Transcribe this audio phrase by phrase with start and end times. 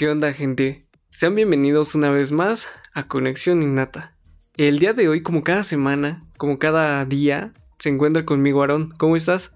[0.00, 0.86] ¿Qué onda gente?
[1.10, 4.16] Sean bienvenidos una vez más a Conexión Innata.
[4.56, 8.94] El día de hoy, como cada semana, como cada día, se encuentra conmigo Aarón.
[8.96, 9.52] ¿Cómo estás?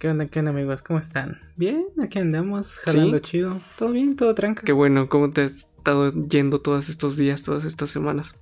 [0.00, 0.82] ¿Qué onda, qué onda amigos?
[0.82, 1.38] ¿Cómo están?
[1.54, 3.60] Bien, aquí andamos, jalando chido.
[3.78, 4.16] ¿Todo bien?
[4.16, 4.66] ¿Todo tranquilo?
[4.66, 8.34] Qué bueno, ¿cómo te has estado yendo todos estos días, todas estas semanas?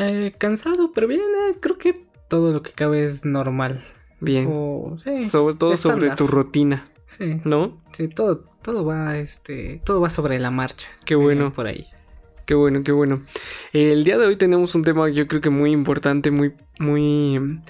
[0.00, 1.94] Eh, cansado, pero bien, eh, creo que
[2.28, 3.80] todo lo que cabe es normal.
[4.18, 4.48] Bien.
[4.50, 7.80] O, sí, sobre todo sobre tu rutina, Sí, ¿no?
[7.92, 10.88] sí, todo, todo va, este, todo va sobre la marcha.
[11.04, 11.52] Qué bueno.
[11.52, 11.86] Por ahí.
[12.46, 13.22] Qué bueno, qué bueno.
[13.72, 17.60] El día de hoy tenemos un tema yo creo que muy importante, muy, muy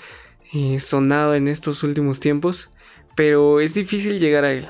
[0.52, 2.70] eh, sonado en estos últimos tiempos,
[3.15, 4.66] pero es difícil llegar a él.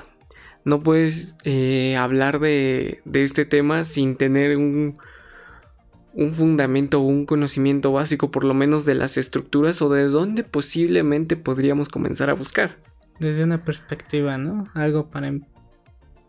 [0.64, 4.94] No puedes eh, hablar de, de este tema sin tener un,
[6.12, 10.44] un fundamento o un conocimiento básico, por lo menos de las estructuras o de dónde
[10.44, 12.78] posiblemente podríamos comenzar a buscar.
[13.20, 14.68] Desde una perspectiva, ¿no?
[14.74, 15.44] Algo para em-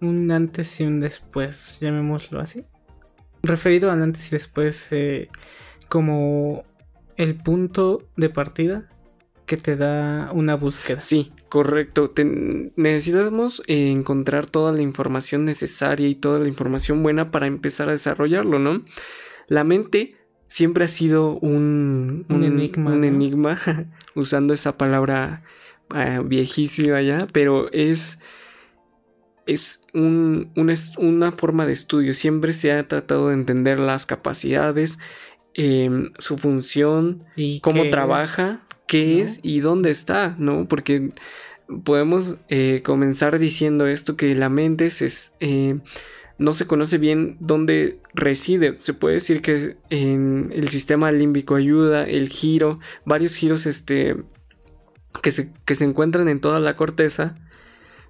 [0.02, 2.65] un antes y un después, llamémoslo así.
[3.43, 5.29] Referido al antes y después eh,
[5.90, 6.63] como
[7.18, 8.90] el punto de partida
[9.45, 10.99] que te da una búsqueda.
[10.99, 12.10] Sí, correcto.
[12.10, 17.88] Ten- necesitamos eh, encontrar toda la información necesaria y toda la información buena para empezar
[17.90, 18.82] a desarrollarlo, ¿no?
[19.48, 20.15] La mente
[20.48, 23.07] siempre ha sido un, Un enigma, un ¿no?
[23.07, 23.57] enigma,
[24.15, 25.43] usando esa palabra
[25.94, 28.20] eh, viejísima ya, pero es,
[29.46, 32.14] es, un, un es- una forma de estudio.
[32.14, 34.98] Siempre se ha tratado de entender las capacidades,
[35.54, 39.24] em, su función, ¿Y cómo qué trabaja, qué ¿no?
[39.24, 40.68] es y dónde está, ¿no?
[40.68, 41.12] Porque
[41.84, 45.80] podemos eh, comenzar diciendo esto que la mente se es, eh,
[46.38, 48.78] no se conoce bien dónde reside.
[48.82, 54.18] Se puede decir que en el sistema límbico ayuda, el giro, varios giros este,
[55.21, 57.35] que, se, que se encuentran en toda la corteza.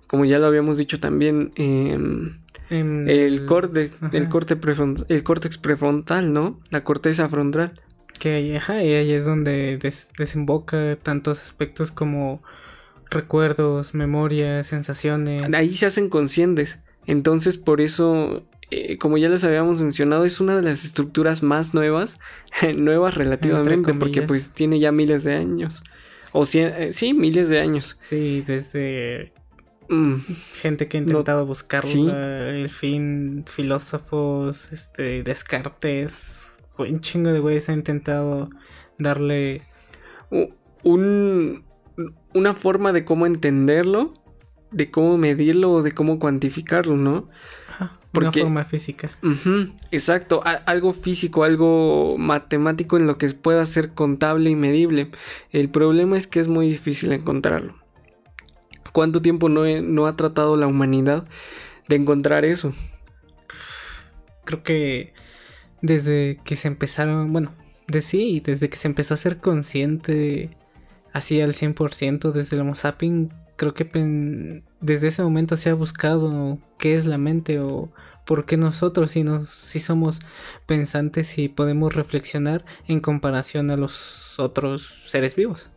[0.07, 2.37] Como ya lo habíamos dicho también, em?
[2.69, 6.59] En el corte, el corte prefron- el córtex prefrontal, ¿no?
[6.71, 7.73] La corteza frontal.
[8.19, 12.41] Que ajá, y ahí es donde des- desemboca tantos aspectos como
[13.11, 15.43] recuerdos, memorias, sensaciones.
[15.53, 16.79] ahí se hacen conscientes.
[17.05, 21.73] Entonces, por eso, eh, como ya les habíamos mencionado, es una de las estructuras más
[21.75, 22.19] nuevas,
[22.77, 25.83] nuevas relativamente, porque pues tiene ya miles de años.
[26.33, 27.97] O cien- eh, sí, miles de años.
[28.01, 29.31] Sí, desde
[29.87, 30.15] Mm,
[30.53, 32.07] gente que ha No- intentado buscarla, sí.
[32.09, 38.49] el fin, filósofos, este, Descartes, un chingo de güeyes ha intentado
[38.97, 39.61] darle
[40.83, 41.63] un,
[42.33, 44.13] una forma de cómo entenderlo,
[44.71, 47.29] de cómo medirlo o de cómo cuantificarlo, ¿no?
[47.75, 49.11] Ajá, una Porque- forma física.
[49.91, 55.09] Exacto, a- algo físico, algo matemático en lo que pueda ser contable y medible.
[55.51, 57.75] El problema es que es muy difícil encontrarlo.
[58.93, 61.27] ¿Cuánto tiempo no, he- no ha tratado la humanidad
[61.89, 62.73] de encontrar eso?
[64.45, 65.13] Creo que
[65.81, 67.53] desde que se empezaron, bueno,
[67.87, 70.55] de sí, desde que se empezó a ser consciente
[71.13, 76.59] así al 100% desde el Homo sapiens, creo que desde ese momento se ha buscado
[76.77, 77.91] qué es la mente o
[78.25, 80.19] por qué nosotros si, nos, si somos
[80.65, 85.69] pensantes y podemos reflexionar en comparación a los otros seres vivos.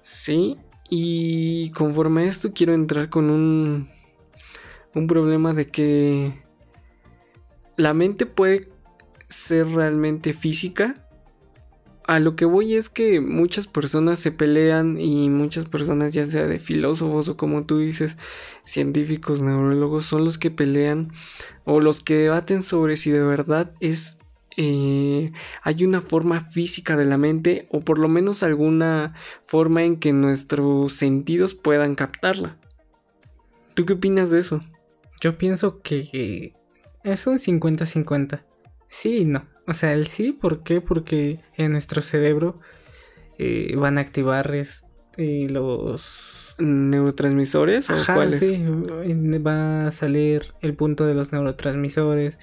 [0.00, 0.58] Sí,
[0.90, 3.88] y conforme a esto quiero entrar con un,
[4.94, 6.42] un problema de que
[7.76, 8.62] la mente puede
[9.28, 10.94] ser realmente física.
[12.12, 16.46] A lo que voy es que muchas personas se pelean y muchas personas, ya sea
[16.46, 18.18] de filósofos o como tú dices,
[18.64, 21.10] científicos, neurólogos, son los que pelean
[21.64, 24.18] o los que debaten sobre si de verdad es
[24.58, 29.96] eh, hay una forma física de la mente o por lo menos alguna forma en
[29.96, 32.58] que nuestros sentidos puedan captarla.
[33.72, 34.60] ¿Tú qué opinas de eso?
[35.22, 36.52] Yo pienso que
[37.04, 38.44] es un 50-50.
[38.86, 39.51] Sí y no.
[39.66, 40.80] O sea, el sí, ¿por qué?
[40.80, 42.58] Porque en nuestro cerebro
[43.38, 46.38] eh, van a activar este, los...
[46.58, 48.40] ¿Neurotransmisores o Ajá, cuáles?
[48.40, 48.62] sí,
[49.44, 52.38] va a salir el punto de los neurotransmisores,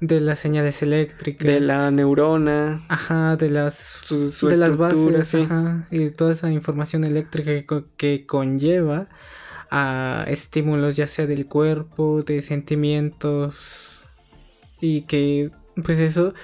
[0.00, 1.46] de las señales eléctricas.
[1.46, 3.74] De la neurona, Ajá, de las...
[3.76, 5.42] su, su de las bases, sí.
[5.42, 7.52] ajá, y toda esa información eléctrica
[7.96, 9.08] que conlleva
[9.70, 14.00] a estímulos ya sea del cuerpo, de sentimientos
[14.80, 15.50] y que
[15.82, 16.34] pues eso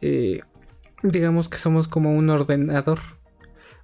[0.00, 0.40] eh,
[1.02, 2.98] digamos que somos como un ordenador,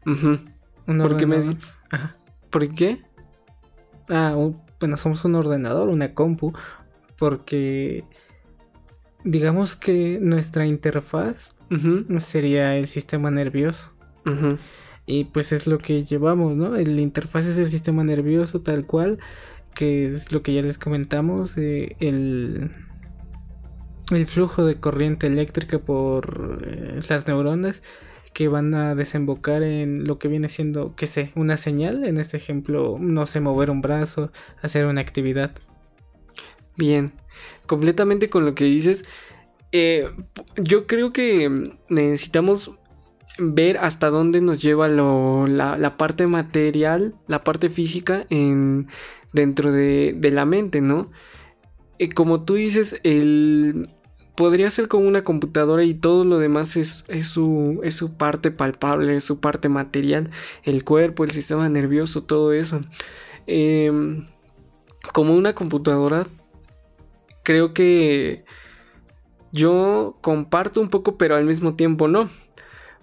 [0.06, 0.38] Ujú.
[0.86, 1.56] un ¿Por qué me
[1.90, 2.16] Ajá.
[2.50, 3.02] ¿Por qué?
[4.08, 6.52] Ah, un- bueno, somos un ordenador, una compu,
[7.16, 8.04] porque
[9.24, 11.56] digamos que nuestra interfaz
[12.18, 13.90] sería el sistema nervioso.
[15.06, 16.76] Y pues es lo que llevamos, ¿no?
[16.76, 19.18] El interfaz es el sistema nervioso tal cual,
[19.74, 22.70] que es lo que ya les comentamos, eh, el,
[24.14, 27.82] el flujo de corriente eléctrica por eh, las neuronas
[28.32, 32.36] que van a desembocar en lo que viene siendo, qué sé, una señal, en este
[32.36, 34.32] ejemplo, no sé, mover un brazo,
[34.62, 35.52] hacer una actividad.
[36.76, 37.12] Bien,
[37.66, 39.04] completamente con lo que dices.
[39.72, 40.08] Eh,
[40.56, 42.72] yo creo que necesitamos
[43.38, 48.88] ver hasta dónde nos lleva la, parte material, la parte física en,
[49.32, 51.10] dentro de, la mente, ¿no?
[51.98, 53.90] Eh, como tú dices, el,
[54.34, 59.16] podría ser como una computadora y todo lo demás es, su, es su parte palpable,
[59.16, 60.30] es su parte material,
[60.64, 62.80] el cuerpo, el sistema nervioso, todo eso.
[63.46, 64.26] Em,
[65.12, 66.26] como una computadora,
[67.42, 68.44] creo que
[69.52, 72.28] yo comparto un poco, pero al mismo tiempo no.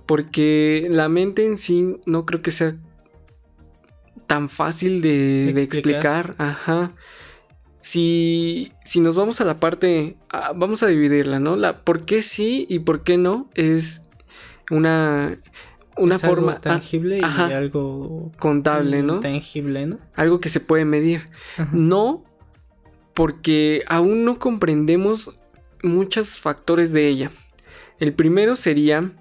[0.05, 2.75] Porque la mente en sí no creo que sea
[4.25, 6.33] tan fácil de, de explicar.
[6.39, 6.93] Ajá
[7.79, 10.17] si, si nos vamos a la parte,
[10.55, 11.55] vamos a dividirla, ¿no?
[11.55, 14.01] La por qué sí y por qué no es
[14.69, 15.37] una,
[15.97, 19.19] una forma algo tangible y algo contable, ¿no?
[19.19, 19.99] Tangible, ¿no?
[20.15, 21.21] Algo que se puede medir.
[21.71, 22.23] No
[23.13, 25.39] porque aún no comprendemos
[25.83, 27.31] muchos factores de ella.
[27.99, 29.11] El primero sería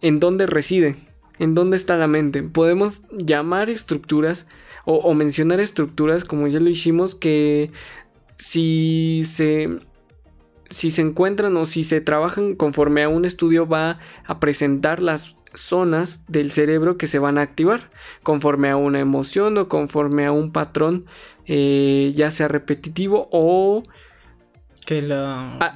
[0.00, 0.96] en dónde reside,
[1.38, 2.42] en dónde está la mente.
[2.42, 4.46] Podemos llamar estructuras
[4.90, 7.70] o, mencionar estructuras como ya lo hicimos que
[8.38, 9.68] si se
[10.70, 15.36] si se encuentran o si se trabajan conforme a un estudio va a presentar las
[15.52, 17.90] zonas del cerebro que se van a activar
[18.22, 21.04] conforme a una emoción o conforme a un patrón
[21.44, 23.82] eh, ya sea repetitivo o
[24.88, 25.00] que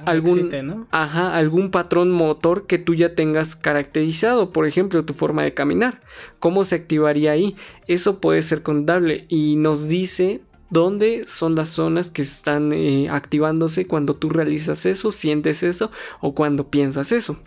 [0.05, 5.53] algún, ajá, algún patrón motor que tú ya tengas caracterizado, por ejemplo, tu forma de
[5.53, 6.01] caminar.
[6.39, 7.55] ¿Cómo se activaría ahí?
[7.85, 13.85] Eso puede ser contable y nos dice dónde son las zonas que están eh, activándose
[13.85, 17.37] cuando tú realizas eso, sientes eso o cuando piensas eso.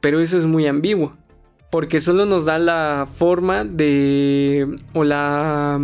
[0.00, 1.16] Pero eso es muy ambiguo.
[1.70, 4.76] Porque solo nos da la forma de.
[4.92, 5.80] o la.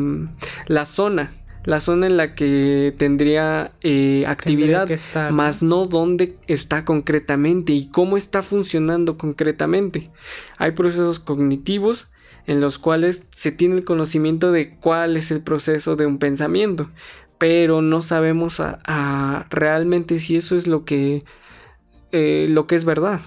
[0.67, 1.33] la zona
[1.65, 4.89] la zona en la que tendría eh, actividad,
[5.31, 5.87] más ¿no?
[5.87, 10.05] dónde está concretamente y cómo está funcionando concretamente.
[10.59, 12.11] Hay procesos cognitivos
[12.47, 16.91] en los cuales se tiene el conocimiento de cuál es el proceso de un pensamiento,
[17.39, 21.23] pero no sabemos a, realmente si eso es lo que,
[22.11, 23.21] eh, lo que es verdad.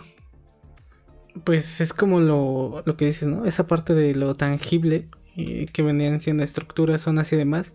[1.46, 3.46] Pues es como lo, lo, que dices, ¿no?
[3.46, 7.74] Esa parte de lo tangible eh, que venían siendo estructuras, zonas y demás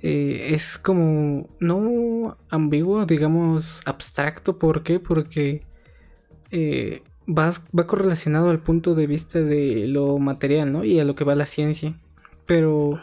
[0.00, 4.58] eh, es como no ambiguo, digamos abstracto.
[4.58, 5.00] ¿Por qué?
[5.00, 5.62] Porque
[6.50, 7.52] eh, va,
[7.86, 10.84] correlacionado al punto de vista de lo material, ¿no?
[10.84, 11.98] Y a lo que va la ciencia.
[12.46, 13.00] Pero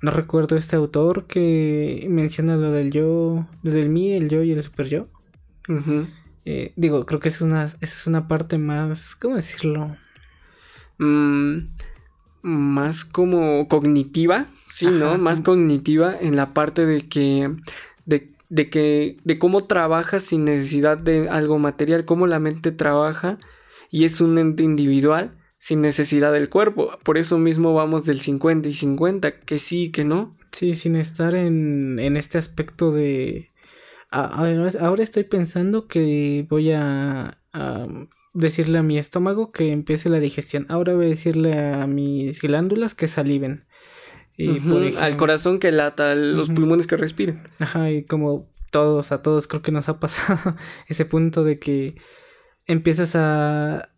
[0.00, 4.52] no recuerdo este autor que menciona lo del yo, lo del mí, el yo y
[4.52, 5.08] el super yo.
[6.44, 9.96] Eh, digo, creo que esa es una, esa es una parte más, ¿cómo decirlo?
[10.98, 11.58] Mm,
[12.42, 15.16] más como cognitiva, sí, ¿no?
[15.18, 17.50] Más cognitiva en la parte de que,
[18.04, 23.38] de, que, de cómo trabaja sin necesidad de algo material, cómo la mente trabaja
[23.90, 26.98] y es un ente individual sin necesidad del cuerpo.
[27.04, 30.36] Por eso mismo vamos del 50 y 50, que sí, que no.
[30.50, 33.52] Sí, sin estar en, en este aspecto de...
[34.10, 37.38] ahora estoy pensando que voy a
[38.32, 40.66] decirle a mi estómago que empiece la digestión.
[40.68, 43.66] Ahora voy a decirle a mis glándulas que saliven.
[44.36, 44.58] Y
[44.98, 47.42] al corazón que lata, los pulmones que respiren.
[47.60, 50.56] Ajá, y como todos, a todos creo que nos ha pasado
[50.88, 51.96] ese punto de que
[52.66, 53.90] empiezas a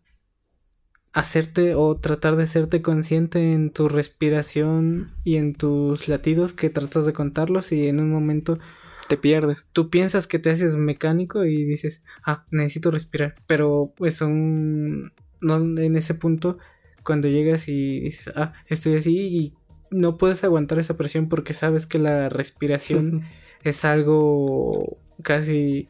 [1.13, 7.05] hacerte o tratar de hacerte consciente en tu respiración y en tus latidos que tratas
[7.05, 8.59] de contarlos y en un momento
[9.07, 9.65] te pierdes.
[9.71, 13.35] Tú piensas que te haces mecánico y dices, ah, necesito respirar.
[13.47, 16.57] Pero pues son, no en ese punto,
[17.03, 19.53] cuando llegas y dices, ah, estoy así y
[19.91, 23.23] no puedes aguantar esa presión porque sabes que la respiración
[23.63, 25.89] es algo casi...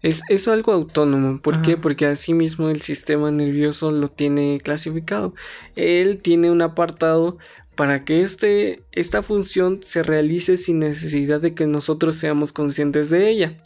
[0.00, 1.40] Es, es algo autónomo.
[1.40, 1.76] ¿Por qué?
[1.76, 5.34] Porque así mismo el sistema nervioso lo tiene clasificado.
[5.74, 7.38] Él tiene un apartado
[7.78, 13.30] para que este, esta función se realice sin necesidad de que nosotros seamos conscientes de
[13.30, 13.56] ella.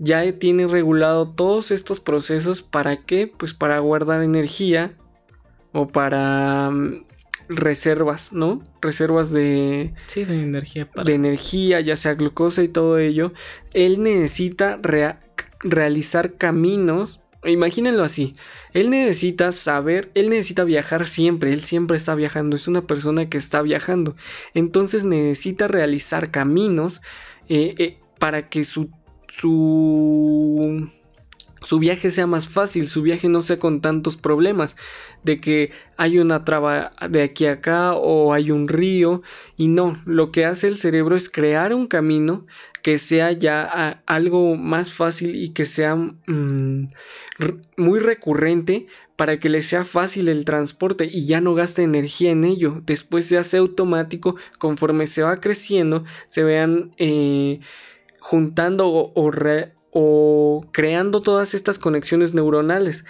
[0.00, 3.28] Ya tiene regulado todos estos procesos para qué?
[3.28, 4.94] Pues para guardar energía
[5.70, 7.04] o para mm,
[7.48, 8.64] reservas, ¿no?
[8.80, 10.90] Reservas de, sí, de energía.
[11.04, 13.32] De energía, ya sea glucosa y todo ello.
[13.74, 14.80] Él necesita
[15.60, 18.32] realizar caminos Imagínenlo así.
[18.72, 23.38] Él necesita saber, él necesita viajar siempre, él siempre está viajando, es una persona que
[23.38, 24.16] está viajando.
[24.54, 27.00] Entonces necesita realizar caminos
[27.48, 28.90] eh, eh, para que su,
[29.28, 30.88] su
[31.66, 34.76] su viaje sea más fácil, su viaje no sea con tantos problemas,
[35.24, 39.22] de que hay una traba de aquí a acá o hay un río,
[39.56, 42.46] y no, lo que hace el cerebro es crear un camino
[42.86, 46.86] que sea ya algo más fácil y que sea mm,
[47.76, 52.44] muy recurrente para que le sea fácil el transporte y ya no gaste energía en
[52.44, 52.80] ello.
[52.86, 57.58] Después se hace automático conforme se va creciendo, se vean eh,
[58.20, 59.12] juntando o,
[59.90, 63.04] o creando todas estas conexiones neuronales.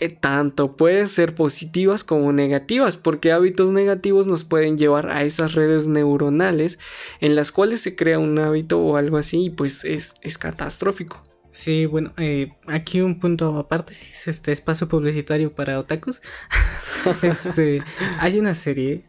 [0.00, 5.54] Eh, tanto pueden ser positivas como negativas, porque hábitos negativos nos pueden llevar a esas
[5.54, 6.78] redes neuronales
[7.20, 11.20] en las cuales se crea un hábito o algo así y pues es, es catastrófico.
[11.50, 16.22] Sí, bueno, eh, aquí un punto aparte, este espacio publicitario para otakus.
[17.22, 17.82] este,
[18.20, 19.04] hay una serie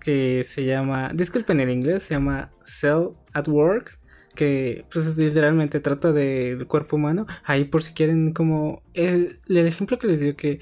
[0.00, 3.98] que se llama, disculpen el inglés, se llama Cell at Work
[4.38, 7.26] que pues literalmente trata del cuerpo humano.
[7.42, 10.60] Ahí por si quieren como el, ejemplo que les digo que,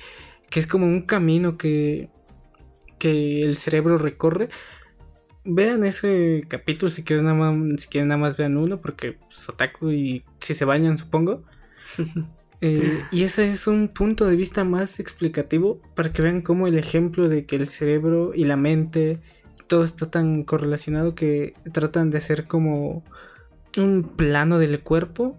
[0.48, 2.08] que es como un camino que,
[2.98, 4.48] que el cerebro recorre.
[5.44, 9.46] Vean ese capítulo si quieren nada más, si quieren nada más vean uno porque pues,
[9.50, 11.44] otaku y si se bañan supongo.
[12.62, 16.78] Eh, y ese es un punto de vista más explicativo para que vean cómo el
[16.78, 19.20] ejemplo de que el cerebro y la mente
[19.66, 23.04] todo está tan correlacionado que tratan de hacer como
[23.78, 25.38] un plano del cuerpo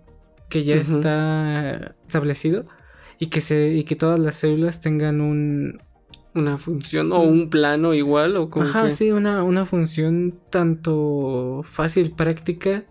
[0.49, 2.65] que ya está establecido
[3.19, 5.81] y que se y que todas las células tengan un
[6.33, 12.11] una función o un plano igual o como Ajá, sí, una, una función tanto fácil,
[12.11, 12.83] práctica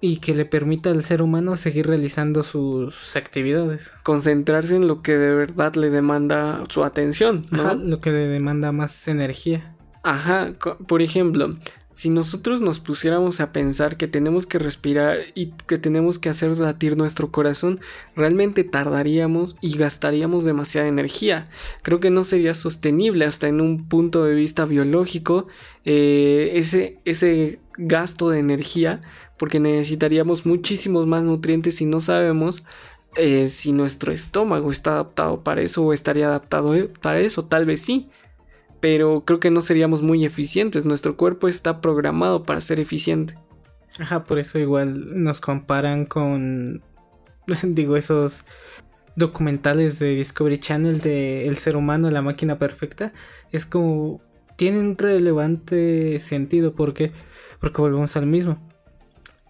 [0.00, 3.92] y que le permita al ser humano seguir realizando sus actividades.
[4.02, 8.72] Concentrarse en lo que de verdad le demanda su atención, Ajá, lo que le demanda
[8.72, 9.74] más energía.
[10.02, 10.52] Ajá,
[10.86, 11.50] por ejemplo,
[11.96, 16.58] si nosotros nos pusiéramos a pensar que tenemos que respirar y que tenemos que hacer
[16.58, 17.80] latir nuestro corazón,
[18.14, 21.46] realmente tardaríamos y gastaríamos demasiada energía.
[21.80, 25.46] Creo que no sería sostenible hasta en un punto de vista biológico
[25.86, 29.00] eh, ese, ese gasto de energía
[29.38, 32.62] porque necesitaríamos muchísimos más nutrientes y no sabemos
[33.16, 37.64] eh, si nuestro estómago está adaptado para eso o estaría adaptado eh, para eso, tal
[37.64, 38.10] vez sí
[38.86, 40.86] pero creo que no seríamos muy eficientes.
[40.86, 43.36] Nuestro cuerpo está programado para ser eficiente.
[43.98, 46.84] Ajá, por eso igual nos comparan con,
[47.64, 48.44] digo, esos
[49.16, 53.12] documentales de Discovery Channel de El ser humano, la máquina perfecta.
[53.50, 54.22] Es como,
[54.54, 57.10] tienen relevante sentido porque,
[57.58, 58.70] porque volvemos al mismo.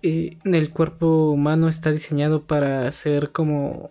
[0.00, 3.90] Y el cuerpo humano está diseñado para ser como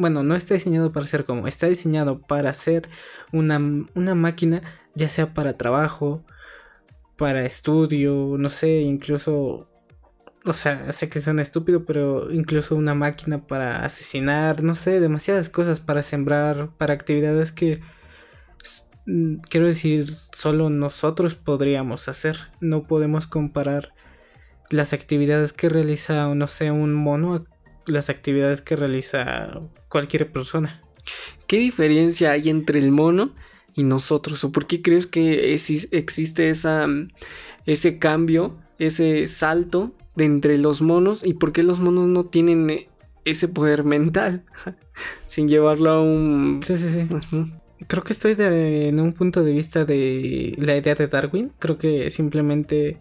[0.00, 2.88] bueno, no está diseñado para ser como, está diseñado para ser
[3.32, 4.62] una, máquina,
[4.94, 6.24] ya sea para trabajo,
[7.16, 9.68] para estudio, no sé, incluso,
[10.46, 15.50] o sea, sé que suena estúpido, pero incluso una máquina para asesinar, no sé, demasiadas
[15.50, 17.82] cosas para sembrar, para actividades que,
[19.50, 22.36] quiero decir, solo nosotros podríamos hacer.
[22.60, 23.92] No podemos comparar
[24.70, 27.44] las actividades que realiza, no sé, un mono
[27.90, 30.82] las actividades que realiza cualquier persona.
[31.46, 33.34] ¿Qué diferencia hay entre el mono
[33.74, 34.44] y nosotros?
[34.44, 36.86] ¿O por qué crees que existe esa,
[37.66, 41.22] ese cambio, ese salto de entre los monos?
[41.24, 42.86] ¿Y por qué los monos no tienen
[43.24, 44.44] ese poder mental?
[45.26, 46.60] Sin llevarlo a un...
[46.62, 47.06] Sí, sí, sí.
[47.86, 51.52] Creo que estoy en un punto de vista de la idea de Darwin.
[51.58, 53.00] Creo que simplemente,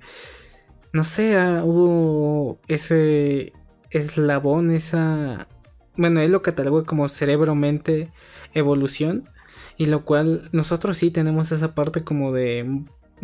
[0.93, 3.51] no sé, ah, hubo ese
[3.91, 5.47] eslabón, esa...
[5.95, 8.11] Bueno, él lo catalogó como cerebro, mente,
[8.53, 9.29] evolución.
[9.77, 12.83] Y lo cual nosotros sí tenemos esa parte como de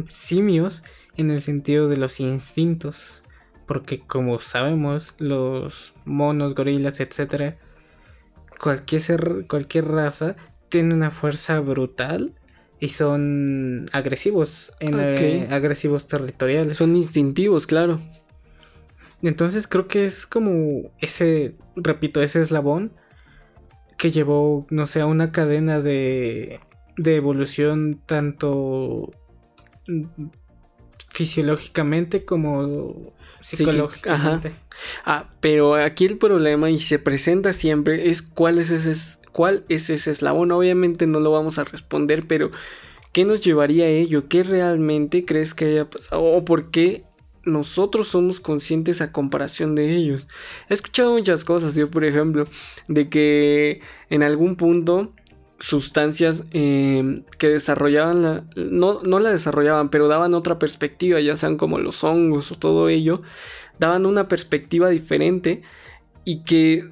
[0.09, 0.83] simios
[1.15, 3.21] en el sentido de los instintos.
[3.65, 7.55] Porque como sabemos, los monos, gorilas, etc.
[8.59, 10.35] Cualquier, ser, cualquier raza
[10.69, 12.33] tiene una fuerza brutal
[12.79, 16.77] y son agresivos, en, eh, agresivos territoriales.
[16.77, 18.01] Son instintivos, claro.
[19.27, 22.93] Entonces creo que es como ese, repito, ese eslabón
[23.97, 26.59] que llevó, no sé, a una cadena de,
[26.97, 29.11] de evolución tanto
[31.09, 34.51] fisiológicamente como psicológicamente.
[35.05, 39.89] Ah, pero aquí el problema y se presenta siempre es cuál es ese cuál es
[39.89, 40.51] ese eslabón.
[40.51, 42.51] Obviamente no lo vamos a responder, pero
[43.13, 44.27] ¿qué nos llevaría a ello?
[44.27, 46.23] ¿Qué realmente crees que haya pasado?
[46.23, 47.05] ¿O por qué
[47.45, 50.27] nosotros somos conscientes a comparación de ellos.
[50.69, 52.45] He escuchado muchas cosas, yo por ejemplo,
[52.87, 55.13] de que en algún punto
[55.59, 61.57] sustancias em, que desarrollaban la, no, no la desarrollaban, pero daban otra perspectiva, ya sean
[61.57, 63.21] como los hongos o todo ello,
[63.79, 65.61] daban una perspectiva diferente
[66.25, 66.83] y que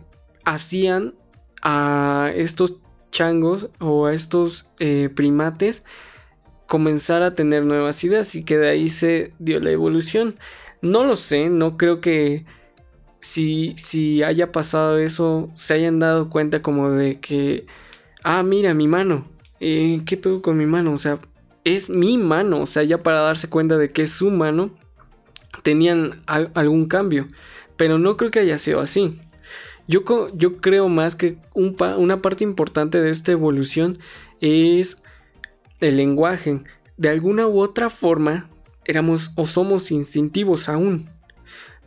[0.45, 1.15] hacían
[1.61, 2.79] a estos
[3.11, 5.83] changos o a estos eh, primates
[6.73, 10.39] comenzar a tener nuevas ideas y que de ahí se dio la evolución.
[10.81, 12.45] No lo sé, no creo que
[13.19, 17.67] si, si haya pasado eso, se hayan dado cuenta como de que,
[18.23, 19.27] ah, mira mi mano,
[19.59, 20.93] eh, ¿qué pego con mi mano?
[20.93, 21.19] O sea,
[21.63, 24.71] es mi mano, o sea, ya para darse cuenta de que es su mano,
[25.61, 27.27] tenían algún cambio,
[27.77, 29.19] pero no creo que haya sido así.
[29.87, 30.01] Yo,
[30.33, 33.99] yo creo más que una parte importante de esta evolución
[34.41, 35.03] es
[35.83, 36.61] el lenguaje.
[36.97, 38.49] De alguna u otra forma,
[38.85, 41.09] éramos o somos instintivos aún,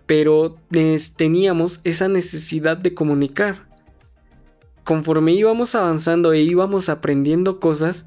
[0.07, 0.57] pero
[1.17, 3.67] teníamos esa necesidad de comunicar.
[4.85, 8.07] Conforme íbamos avanzando e íbamos aprendiendo cosas,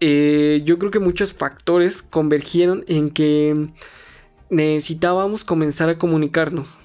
[0.00, 3.70] eh, yo creo que muchos factores convergieron en que
[4.50, 6.78] necesitábamos comenzar a comunicarnos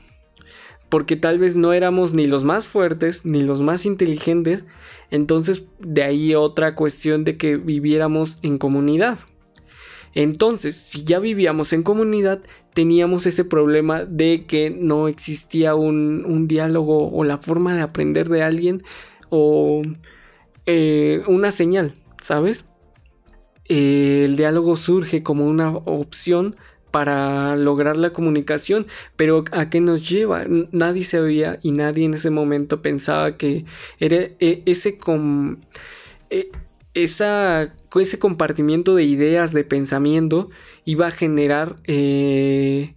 [0.90, 4.66] porque tal vez no éramos ni los más fuertes ni los más inteligentes,
[5.12, 9.18] entonces de ahí otra cuestión de que viviéramos en comunidad.
[10.16, 12.42] Entonces, si ya vivíamos en comunidad,
[12.74, 18.42] teníamos ese problema de que no existía un, diálogo o la forma de aprender de
[18.42, 18.84] alguien
[19.30, 19.84] o
[20.66, 22.66] eh, una señal, ¿sabes?
[23.70, 26.56] el diálogo surge como una opción
[26.92, 30.46] para lograr la comunicación, pero ¿a qué nos lleva?
[30.72, 33.66] Nadie sabía y nadie en ese momento pensaba que
[34.00, 34.98] era e, ese
[36.30, 36.52] e,
[36.94, 40.50] esa, ese compartimiento de ideas, de pensamiento,
[40.86, 42.96] iba a generar eh,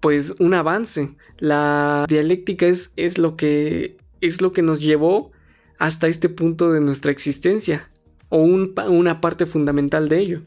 [0.00, 1.16] pues un avance.
[1.38, 5.32] La dialéctica es, es, lo que, es lo que nos llevó
[5.78, 7.90] hasta este punto de nuestra existencia,
[8.28, 10.42] o una parte fundamental de ello.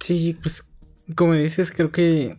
[0.00, 0.64] Sí, pues
[1.16, 2.38] como dices, creo que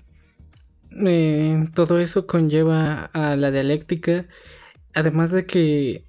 [1.06, 4.26] eh, todo eso conlleva a la dialéctica.
[4.94, 6.06] Además de que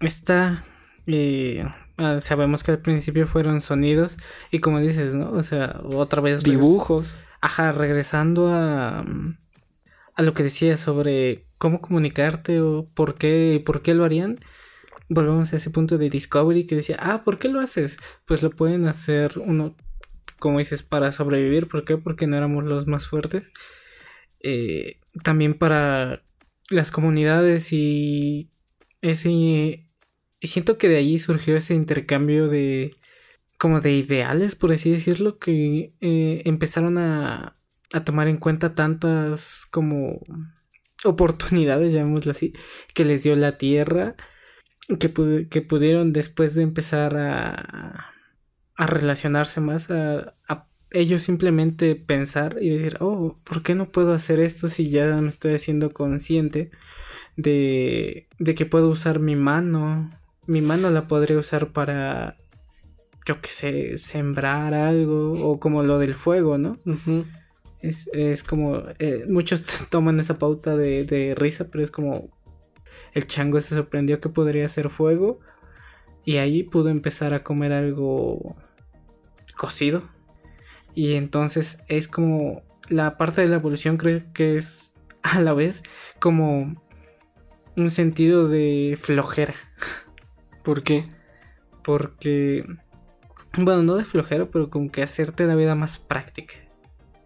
[0.00, 0.64] está...
[1.06, 1.64] Eh,
[1.98, 4.16] ah, sabemos que al principio fueron sonidos
[4.50, 5.30] y como dices, ¿no?
[5.30, 6.42] O sea, otra vez...
[6.42, 7.16] Dibujos.
[7.40, 9.04] Ajá, regresando a,
[10.14, 14.38] a lo que decía sobre cómo comunicarte o por qué, por qué lo harían.
[15.08, 17.98] Volvemos a ese punto de Discovery que decía, ah, ¿por qué lo haces?
[18.26, 19.76] Pues lo pueden hacer uno
[20.42, 21.68] como dices, para sobrevivir.
[21.68, 21.96] ¿Por qué?
[21.96, 23.52] Porque no éramos los más fuertes.
[24.40, 26.24] Eh, también para
[26.68, 28.50] las comunidades y
[29.02, 29.88] ese...
[30.42, 32.96] Siento que de ahí surgió ese intercambio de...
[33.56, 37.56] como de ideales, por así decirlo, que eh, empezaron a,
[37.92, 40.20] a tomar en cuenta tantas como
[41.04, 42.52] oportunidades, llamémoslo así,
[42.94, 44.16] que les dio la tierra,
[44.98, 48.11] que, que pudieron después de empezar a,
[48.76, 50.34] a relacionarse más, a,
[50.94, 55.28] ellos simplemente pensar y decir, oh, ¿por qué no puedo hacer esto si ya me
[55.28, 56.70] estoy haciendo consciente
[57.36, 60.10] de, de que puedo usar mi mano?
[60.46, 62.34] Mi mano la podría usar para,
[63.26, 66.78] yo qué sé, sembrar algo o como lo del fuego, ¿no?
[67.80, 72.28] es, es, como, eh, muchos toman esa pauta de, de risa, pero es como,
[73.14, 75.40] el chango se sorprendió que podría ser fuego
[76.24, 78.56] y ahí pudo empezar a comer algo
[79.62, 80.02] cocido.
[80.92, 85.84] Y entonces es como la parte de la evolución creo que es a la vez
[86.18, 86.82] como
[87.76, 89.54] un sentido de flojera.
[90.64, 91.08] ¿Por qué?
[91.84, 92.64] Porque,
[93.56, 96.54] bueno, no de flojera, pero como que hacerte la vida más práctica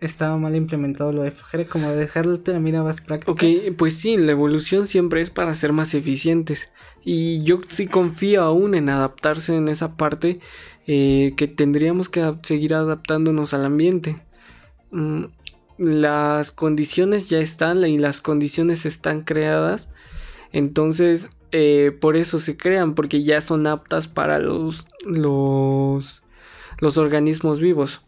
[0.00, 3.32] estaba mal implementado lo de flojera, como dejarte la vida más práctica.
[3.32, 3.42] Ok,
[3.76, 6.70] pues sí, la evolución siempre es para ser más eficientes.
[7.02, 10.40] Y yo sí confío aún en adaptarse en esa parte,
[10.86, 14.16] eh, que tendríamos que seguir adaptándonos al ambiente.
[14.90, 15.24] Mm,
[15.78, 19.90] las condiciones ya están y las condiciones están creadas.
[20.52, 26.22] Entonces, eh, por eso se crean, porque ya son aptas para los, los,
[26.80, 28.05] los organismos vivos.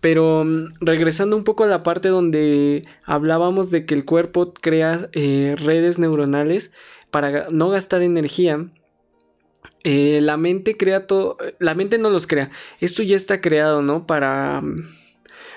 [0.00, 5.08] Pero mm, regresando un poco a la parte donde hablábamos de que el cuerpo crea
[5.12, 6.72] eh, redes neuronales
[7.10, 8.70] para no gastar energía,
[9.84, 14.06] eh, la mente crea todo, la mente no los crea, esto ya está creado, ¿no?
[14.06, 14.84] Para, mm,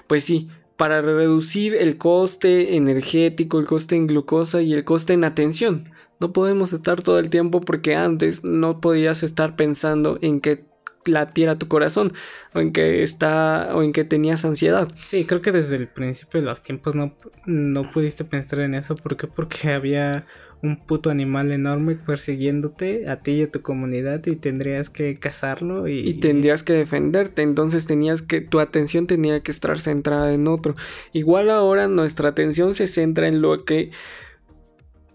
[0.07, 5.23] pues sí, para reducir el coste energético, el coste en glucosa y el coste en
[5.23, 5.89] atención.
[6.19, 10.65] No podemos estar todo el tiempo porque antes no podías estar pensando en qué
[11.05, 12.13] latiera tu corazón
[12.53, 14.87] o en que está o en que tenías ansiedad.
[15.03, 18.95] Sí, creo que desde el principio de los tiempos no, no pudiste pensar en eso.
[18.95, 19.27] ¿Por qué?
[19.27, 20.25] Porque había
[20.63, 25.87] un puto animal enorme persiguiéndote a ti y a tu comunidad y tendrías que cazarlo
[25.87, 25.99] y...
[25.99, 27.41] y tendrías que defenderte.
[27.41, 30.75] Entonces tenías que, tu atención tenía que estar centrada en otro.
[31.13, 33.91] Igual ahora nuestra atención se centra en lo que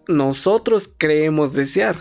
[0.09, 1.97] nosotros creemos desear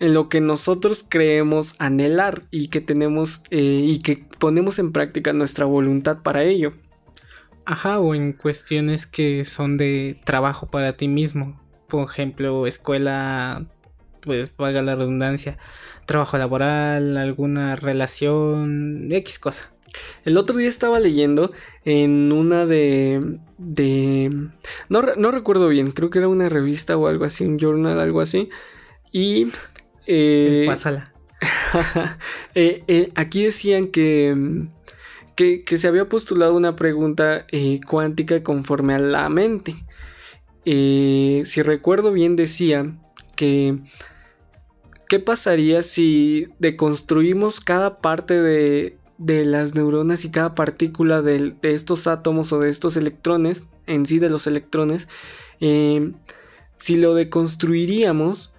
[0.00, 5.66] lo que nosotros creemos anhelar y que tenemos eh, y que ponemos en práctica nuestra
[5.66, 6.72] voluntad para ello.
[7.66, 11.60] Ajá, o en cuestiones que son de trabajo para ti mismo.
[11.86, 13.66] Por ejemplo, escuela,
[14.22, 15.58] pues valga la redundancia,
[16.06, 19.72] trabajo laboral, alguna relación, X cosa.
[20.24, 21.52] El otro día estaba leyendo
[21.84, 23.38] en una de...
[23.58, 24.30] de
[24.88, 28.20] no, no recuerdo bien, creo que era una revista o algo así, un journal, algo
[28.20, 28.48] así.
[29.12, 29.48] Y
[30.06, 31.12] eh, Pásala.
[32.54, 34.34] Eh, eh, aquí decían que,
[35.36, 37.46] que, se había postulado una pregunta
[37.86, 39.74] cuántica conforme a la mente.
[40.64, 42.98] si recuerdo bien decía
[43.36, 43.78] que
[45.08, 51.74] ¿qué pasaría si deconstruimos cada parte de, de las neuronas y cada partícula de, de,
[51.74, 55.08] estos átomos o de estos electrones, en sí de los electrones,
[55.60, 58.52] si lo deconstruiríamos,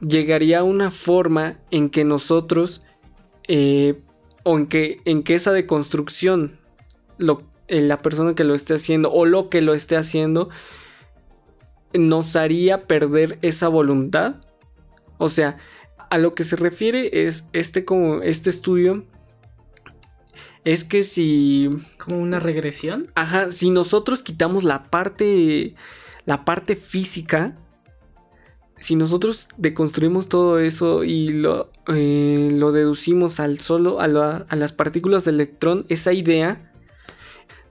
[0.00, 2.82] llegaría a una forma en que nosotros,
[3.46, 4.00] eh,
[4.42, 6.58] o en que, en que esa deconstrucción,
[7.18, 10.50] lo, eh, la persona que lo esté haciendo o lo que lo esté haciendo,
[11.92, 14.36] nos haría perder esa voluntad.
[15.18, 15.58] O sea,
[16.10, 19.04] a lo que se refiere es este como este estudio
[20.64, 25.74] es que si como una regresión, ajá, si nosotros quitamos la parte
[26.24, 27.54] la parte física
[28.80, 35.24] si nosotros deconstruimos todo eso y lo, eh, lo deducimos al solo, a, las partículas
[35.24, 36.72] de electrón, esa idea,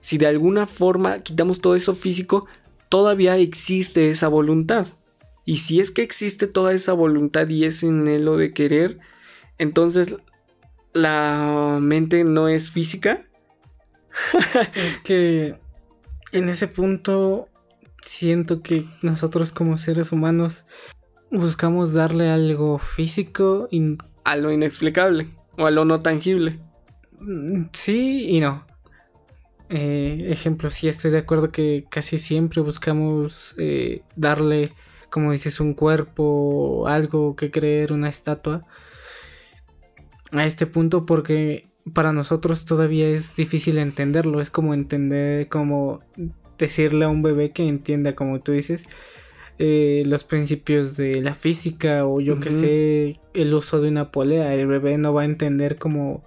[0.00, 2.46] si de alguna forma quitamos todo eso físico,
[2.88, 4.86] todavía existe esa voluntad.
[5.44, 8.98] Y si es que existe toda esa voluntad y ese anhelo de querer,
[9.56, 10.16] entonces
[10.92, 13.26] la mente no es física.
[14.74, 15.58] es que
[16.32, 17.48] en ese punto
[18.02, 20.64] siento que nosotros como seres humanos
[21.30, 23.68] buscamos darle algo físico
[24.24, 26.58] a lo inexplicable o a lo no tangible.
[27.20, 28.66] Mm, sí y no.
[29.70, 34.72] Eh, ejemplo, sí estoy de acuerdo que casi siempre buscamos eh, darle,
[35.10, 38.64] como dices, un cuerpo, algo que creer, una estatua.
[40.32, 44.40] A este punto porque para nosotros todavía es difícil entenderlo.
[44.40, 46.00] Es como entender, como
[46.58, 48.86] decirle a un bebé que entienda, como tú dices,
[49.58, 54.54] eh, los principios de la física o yo que sé, el uso de una polea.
[54.54, 56.24] El bebé no va a entender cómo...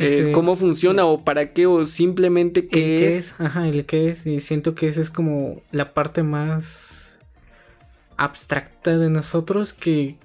[0.00, 3.40] Eh, cómo funciona o para qué o simplemente qué, es.
[3.40, 4.26] Ajá, el qué es.
[4.26, 7.18] Y siento que esa es como la parte más
[8.16, 10.18] abstracta de nosotros que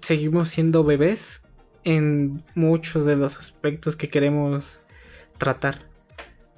[0.00, 1.42] seguimos siendo bebés
[1.84, 4.80] en muchos de los aspectos que queremos
[5.38, 5.93] tratar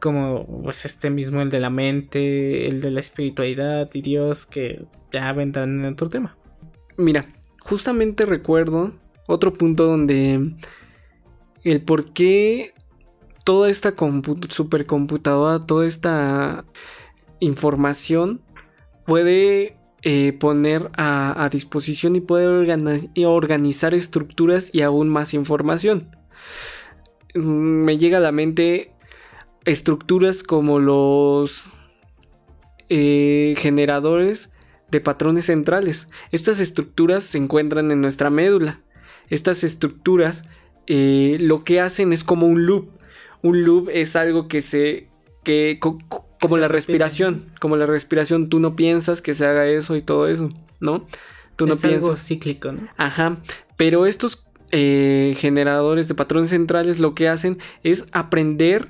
[0.07, 4.87] como pues este mismo, el de la mente, el de la espiritualidad y Dios, que
[5.11, 6.39] ya vendrán en otro tema.
[6.97, 7.27] Mira,
[7.59, 8.93] justamente recuerdo
[9.27, 10.55] otro punto donde
[11.65, 12.73] el por qué
[13.45, 13.95] toda esta
[14.49, 16.65] supercomputadora, toda esta
[17.41, 18.43] información
[19.07, 26.11] puede eh, poner a, disposición y puede organizar estructuras y aún más información.
[27.35, 27.41] Mm,
[27.85, 28.93] me llega a la mente
[29.67, 31.71] estructuras como los
[32.89, 34.53] eh, generadores
[34.91, 36.09] de patrones centrales.
[36.33, 38.81] Estas estructuras se encuentran en nuestra médula.
[39.29, 40.45] Estas estructuras
[40.87, 42.89] eh, lo que hacen es como un loop.
[43.43, 45.09] Un loop es algo que se...
[45.45, 45.79] que
[46.41, 47.47] como la respiración.
[47.61, 50.51] Como la respiración, tú no piensas que se haga eso y todo eso,
[50.81, 51.07] ¿no?
[51.57, 52.89] Tú no es algo cíclico, ¿no?
[52.97, 53.39] Ajá.
[53.77, 58.89] Pero estos eh, generadores de patrones centrales lo que hacen es aprender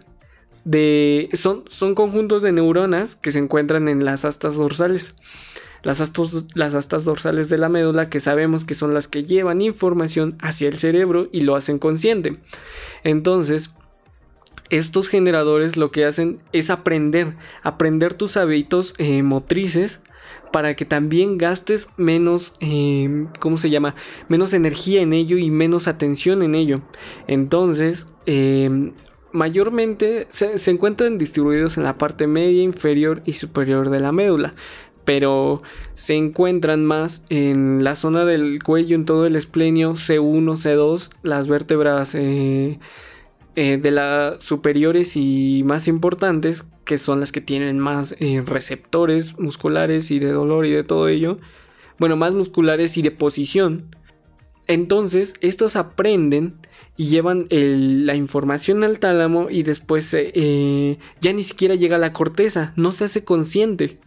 [1.34, 5.14] son, son conjuntos de neuronas que se encuentran en las astas dorsales.
[5.82, 6.02] Las,
[6.54, 10.68] las astas dorsales de la médula que sabemos que son las que llevan información hacia
[10.68, 12.38] el cerebro y lo hacen consciente.
[13.04, 13.70] Entonces,
[14.70, 20.00] estos generadores lo que hacen es aprender, aprender tus hábitos eh, motrices
[20.52, 23.94] para que también gastes menos, eh, ¿cómo se llama?
[24.28, 26.80] Menos energía en ello y menos atención en ello.
[27.26, 28.92] Entonces, eh,
[29.36, 34.54] mayormente se, encuentran distribuidos en la parte media, inferior y superior de la médula.
[35.04, 35.62] pero
[35.94, 41.46] se encuentran más en la zona del cuello, en todo el esplenio C1, C2, las
[41.46, 42.80] vértebras eh,
[43.54, 49.38] eh, de las superiores y más importantes, que son las que tienen más eh, receptores
[49.38, 51.38] musculares y de dolor y de todo ello.
[51.98, 53.84] Bueno, más musculares y de posición.
[54.66, 56.56] Entonces, estos aprenden
[56.96, 62.12] y llevan la información al tálamo y después eh, ya ni siquiera llega a la
[62.12, 64.00] corteza, no se hace consciente.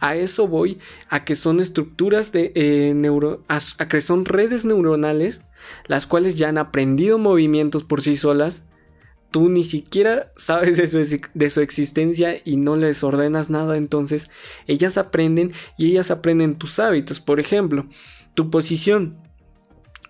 [0.00, 5.42] A eso voy, a que son estructuras de eh, neuro, a, que son redes neuronales,
[5.86, 8.66] las cuales ya han aprendido movimientos por sí solas.
[9.30, 14.30] Tú ni siquiera sabes de su, de su existencia y no les ordenas nada, entonces
[14.66, 17.20] ellas aprenden y ellas aprenden tus hábitos.
[17.20, 17.86] Por ejemplo,
[18.34, 19.21] tu posición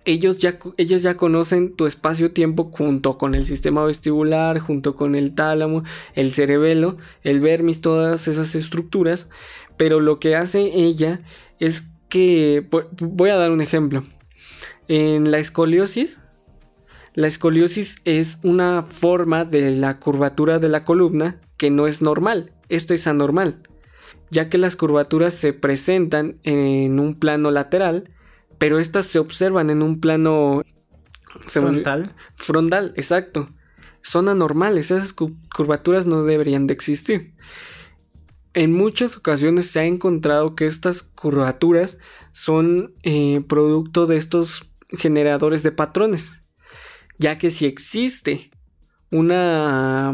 [0.05, 5.83] ellos ya, ya conocen tu espacio-tiempo junto con el sistema vestibular, junto con el tálamo,
[6.13, 9.29] el cerebelo, el vermis, todas esas estructuras.
[9.77, 11.21] Pero lo que hace ella
[11.59, 12.65] es que,
[12.99, 14.03] voy a dar un ejemplo.
[14.87, 16.19] En la escoliosis,
[17.15, 22.51] la escoliosis es una forma de la curvatura de la columna que no es normal,
[22.69, 23.61] esta es anormal,
[24.31, 28.09] ya que las curvaturas se presentan en un plano lateral
[28.63, 30.63] pero estas se observan en un plano
[31.41, 32.15] frontal.
[32.33, 33.49] Frontal, exacto.
[33.99, 37.35] Son anormales, esas curvaturas no deberían de existir.
[38.53, 41.97] En muchas ocasiones se ha encontrado que estas curvaturas
[42.31, 46.45] son eh, producto de estos generadores de patrones,
[47.19, 48.49] ya que si existe
[49.11, 50.13] una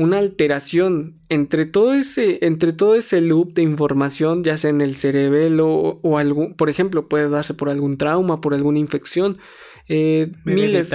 [0.00, 4.96] una alteración entre todo ese, entre todo ese loop de información, ya sea en el
[4.96, 9.36] cerebelo o, algún, por ejemplo, puede darse por algún trauma, por alguna infección,
[9.88, 10.90] eh, miles,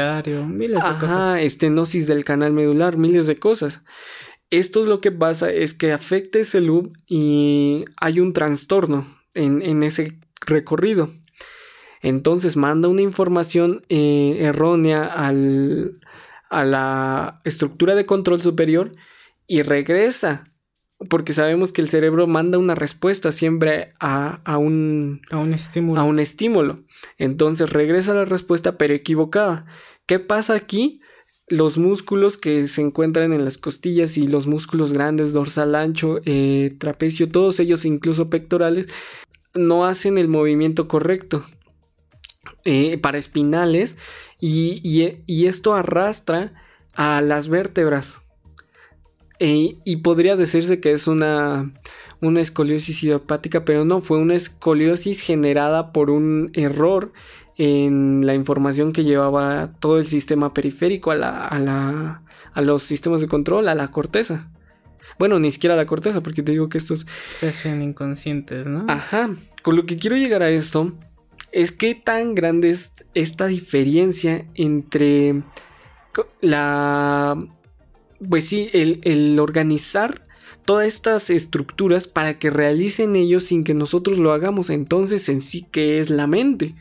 [0.48, 1.40] miles de cosas.
[1.40, 3.84] estenosis del canal medular, miles de cosas.
[4.50, 9.62] Esto es lo que pasa es que afecta ese loop y hay un trastorno en,
[9.62, 11.12] en ese recorrido.
[12.02, 16.00] Entonces manda una información eh, errónea al,
[16.56, 18.94] a la estructura de control superior
[19.46, 20.46] y regresa.
[21.10, 26.00] Porque sabemos que el cerebro manda una respuesta siempre a, un, a un estímulo.
[26.00, 26.80] A un estímulo.
[27.18, 29.66] Entonces regresa la respuesta pero equivocada.
[30.06, 31.02] ¿Qué pasa aquí?
[31.50, 36.78] Los músculos que se encuentran en las costillas y los músculos grandes, dorsal ancho, eh,
[36.80, 38.88] trapecio, todos ellos, incluso pectorales,
[39.54, 41.44] no hacen el movimiento correcto.
[42.68, 43.96] Eh, para espinales
[44.40, 46.54] y, esto arrastra
[46.94, 48.22] a las vértebras.
[49.40, 51.74] E, y podría decirse que es una,
[52.22, 57.12] una escoliosis idiopática, pero no, fue una escoliosis generada por un error
[57.58, 62.22] en la información que llevaba todo el sistema periférico a, la, a, la,
[62.54, 64.52] a los sistemas de control, a la corteza.
[65.18, 67.06] Bueno, ni siquiera a la corteza, porque te digo que estos...
[67.30, 68.86] Se hacen inconscientes, ¿no?
[68.90, 69.30] Ajá.
[69.62, 70.94] Con lo que quiero llegar a esto
[71.56, 75.42] es que tan grande es esta diferencia entre
[76.42, 77.38] la...
[78.30, 80.22] Pues sí, el, organizar
[80.66, 84.70] todas estas estructuras para que realicen ellos sin que nosotros lo hagamos.
[84.70, 86.76] Entonces en sí que es la mente.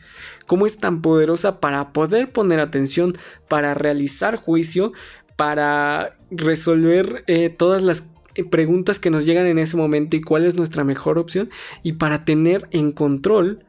[0.45, 3.15] Cómo es tan poderosa para poder poner atención,
[3.47, 4.91] para realizar juicio,
[5.37, 8.11] para resolver eh, todas las
[8.51, 11.49] preguntas que nos llegan en ese momento y cuál es nuestra mejor opción
[11.81, 13.65] y para tener en control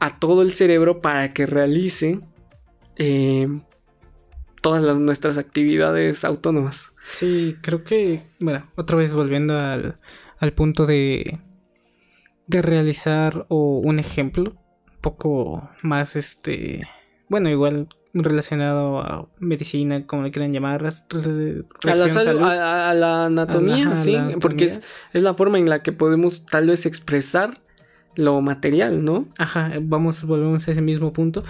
[0.00, 2.20] a todo el cerebro para que realice
[2.96, 3.48] eh,
[4.60, 6.94] todas las, nuestras actividades autónomas.
[7.12, 9.96] Sí, creo que, bueno, otra vez volviendo al,
[10.38, 11.38] al punto de,
[12.46, 16.88] de realizar o un ejemplo, un poco más este,
[17.28, 20.92] bueno, igual relacionado a medicina, como le quieran llamar, a
[21.94, 26.68] la, a, la anatomía, sí, porque es, es, la forma en la que podemos tal
[26.68, 27.63] vez expresar
[28.16, 29.26] lo material, ¿no?
[29.38, 31.44] Ajá, vamos, volvemos a ese mismo punto,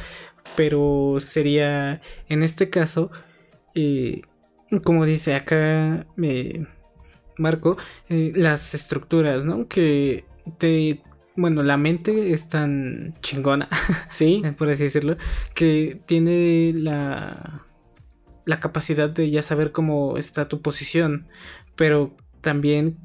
[0.56, 3.10] pero sería, en este caso,
[3.74, 4.22] eh,
[4.84, 6.66] como dice acá eh,
[7.38, 7.76] Marco,
[8.08, 9.68] eh, las estructuras, ¿no?
[9.68, 10.24] Que
[10.58, 11.02] te,
[11.36, 13.68] bueno, la mente es tan chingona,
[14.08, 15.16] sí, por así decirlo,
[15.54, 17.66] que tiene la,
[18.44, 21.28] la capacidad de ya saber cómo está tu posición,
[21.76, 22.98] pero también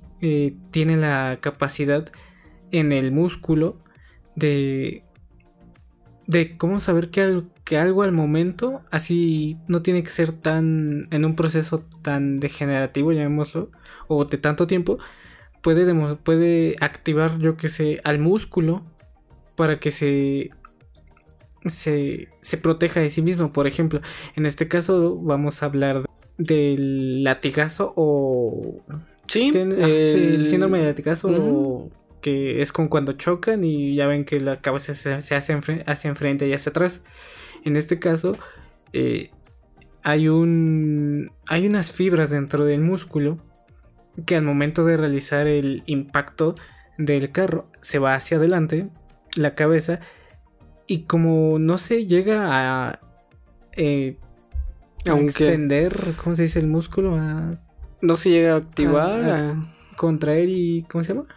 [0.72, 2.12] tiene la capacidad
[2.72, 3.78] en el músculo
[4.36, 5.04] de
[6.28, 11.26] de cómo saber que, que, algo al momento así no tiene que ser tan en
[11.26, 13.72] un proceso tan degenerativo llamémoslo
[14.08, 15.00] o de tanto tiempo
[15.62, 18.86] puede puede activar yo que sé al músculo
[19.56, 20.52] para que se
[21.66, 23.52] se, se proteja de sí mismo.
[23.52, 24.02] Por ejemplo
[24.36, 26.06] en este caso vamos a hablar
[26.38, 28.82] del latigazo o
[29.28, 31.90] sí, el síndrome de latigazo o
[32.22, 36.48] que es como cuando chocan y ya ven que la cabeza se, hace hacia enfrente
[36.48, 37.04] y hacia atrás.
[37.66, 38.38] En este caso,
[38.94, 39.32] eh,
[40.04, 41.32] hay un.
[41.48, 43.38] hay unas fibras dentro del músculo
[44.26, 46.56] que al momento de realizar el impacto
[46.98, 48.90] del carro se va hacia adelante
[49.36, 50.00] la cabeza
[50.88, 53.00] y como no se llega a,
[53.74, 54.18] eh,
[55.06, 57.18] extender, ¿cómo se dice el músculo?
[58.02, 59.62] no se llega a activar, a,
[59.96, 61.28] contraer y ¿cómo se llama?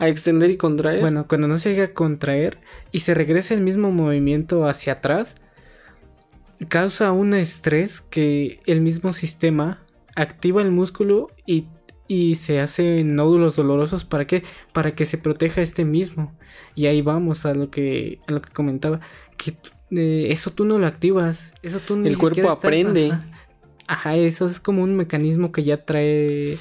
[0.00, 1.00] A extender y contraer.
[1.00, 2.58] Bueno, cuando no se llega a contraer
[2.90, 5.36] y se regresa el mismo movimiento hacia atrás,
[6.68, 9.82] causa un estrés que el mismo sistema
[10.14, 11.66] activa el músculo y,
[12.08, 14.04] y se hace nódulos dolorosos.
[14.04, 14.42] ¿Para qué?
[14.72, 16.34] Para que se proteja este mismo.
[16.74, 19.00] Y ahí vamos a lo que, a lo que comentaba.
[19.36, 19.54] Que
[19.90, 21.52] eh, eso tú no lo activas.
[21.62, 23.12] Eso tú El cuerpo aprende.
[23.86, 24.16] Ajá.
[24.16, 26.58] eso es como un mecanismo que ya trae.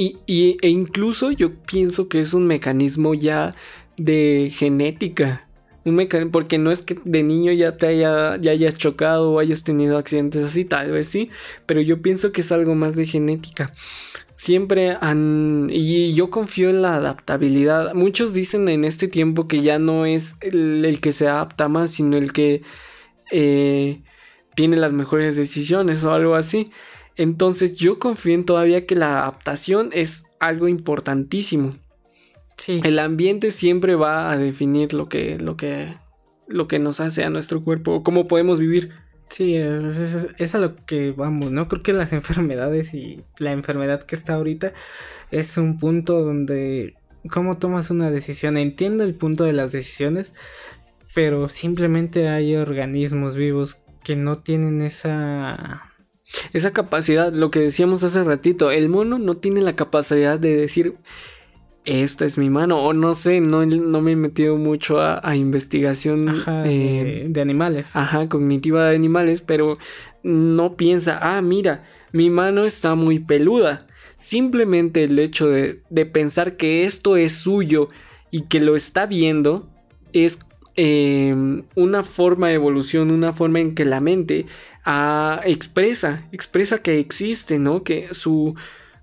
[0.00, 3.54] Y, y, e incluso yo pienso que es un mecanismo ya
[3.98, 5.46] de genética.
[5.84, 9.38] Un mecanismo, porque no es que de niño ya te haya, ya hayas chocado o
[9.38, 11.28] hayas tenido accidentes así, tal vez sí,
[11.66, 13.74] pero yo pienso que es algo más de genética.
[14.32, 17.92] Siempre han, y yo confío en la adaptabilidad.
[17.92, 22.16] Muchos dicen en este tiempo que ya no es el, que se adapta más, sino
[22.16, 22.62] el que
[23.30, 24.00] eh,
[24.54, 26.70] tiene las mejores decisiones o algo así.
[27.20, 31.76] Entonces yo confío en todavía que la adaptación es algo importantísimo.
[32.66, 35.98] El ambiente siempre va a definir lo que, lo que,
[36.48, 38.92] lo que nos hace a nuestro cuerpo, cómo podemos vivir.
[39.28, 41.68] Sí, es, a lo que vamos, ¿no?
[41.68, 44.72] Creo que las enfermedades y la enfermedad que está ahorita
[45.30, 46.94] es un punto donde,
[47.30, 48.56] ¿cómo tomas una decisión?
[48.56, 50.32] Entiendo el punto de las decisiones,
[51.14, 55.89] pero simplemente hay organismos vivos que no tienen esa...
[56.52, 60.96] Esa capacidad, lo que decíamos hace ratito, el mono no tiene la capacidad de decir,
[61.84, 62.78] esta es mi mano.
[62.78, 67.96] O no sé, no, no me he metido mucho a, investigación eh, de, animales.
[67.96, 69.78] Ajá, cognitiva de animales, pero
[70.22, 73.86] no piensa, ah, mira, mi mano está muy peluda.
[74.16, 77.88] Simplemente el hecho de, pensar que esto es suyo
[78.30, 79.70] y que lo está viendo
[80.12, 80.40] es
[80.76, 84.46] em, una forma de evolución, una forma en que la mente
[85.44, 87.82] expresa, expresa que existe, ¿no?
[87.82, 88.54] Que su,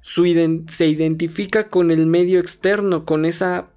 [0.02, 3.70] se identifica con el medio externo, con esa,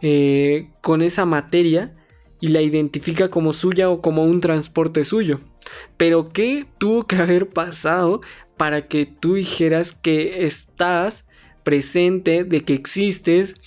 [0.00, 1.94] eh, con esa materia
[2.40, 5.40] y la identifica como suya o como un transporte suyo.
[5.96, 8.20] Pero ¿qué tuvo que haber pasado
[8.56, 11.26] para que tú dijeras que estás
[11.62, 13.60] presente, de que existes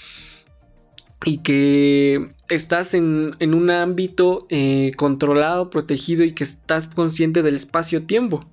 [1.26, 8.46] y que estás en, un ámbito eh, controlado, protegido y que estás consciente del espacio-tiempo?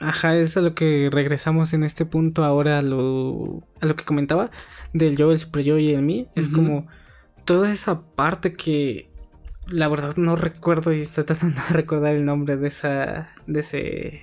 [0.00, 4.04] Ajá, es a lo que regresamos en este punto ahora a lo, a lo que
[4.04, 4.50] comentaba
[4.92, 6.28] del yo, el super yo y el mí.
[6.34, 6.86] Es como
[7.44, 9.10] toda esa parte que
[9.68, 14.22] la verdad no recuerdo y estoy tratando de recordar el nombre de esa, de ese...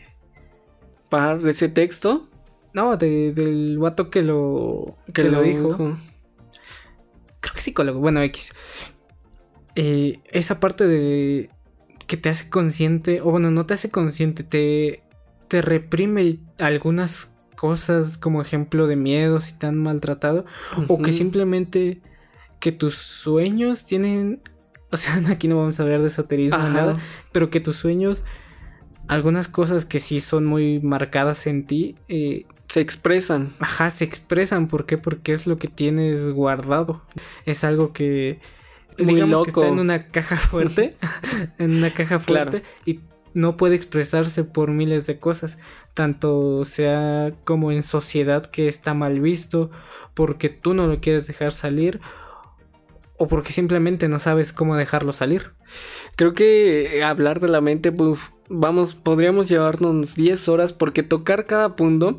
[1.09, 2.29] ¿Par de ese texto?
[2.73, 5.97] No, del vato que lo, que, lo, dijo.
[7.49, 8.53] Creo que psicólogo, bueno, X.
[9.75, 11.49] Eh, esa parte de
[12.07, 15.03] que te hace consciente, o bueno, no te hace consciente, te
[15.49, 20.45] te reprime algunas cosas como ejemplo de miedo si te han maltratado
[20.87, 22.01] o que simplemente
[22.59, 24.41] que tus sueños tienen
[24.91, 26.97] o sea aquí no vamos a hablar de esoterismo ni nada
[27.33, 28.23] pero que tus sueños
[29.09, 33.53] algunas cosas que sí son muy marcadas en ti eh, se expresan.
[33.59, 34.67] Ajá se expresan.
[34.67, 34.97] ¿por qué?
[34.97, 37.03] porque es lo que tienes guardado.
[37.45, 38.39] Es algo que
[38.97, 40.91] digamos que está en una caja fuerte
[41.57, 43.01] en una caja fuerte y
[43.33, 45.59] no puede expresarse por miles de cosas,
[45.93, 49.69] tanto sea como en sociedad que está mal visto,
[50.15, 52.01] porque tú no lo quieres dejar salir
[53.17, 55.51] o porque simplemente no sabes cómo dejarlo salir.
[56.15, 57.93] Creo que hablar de la mente,
[58.49, 62.17] vamos, podríamos llevarnos 10 horas porque tocar cada punto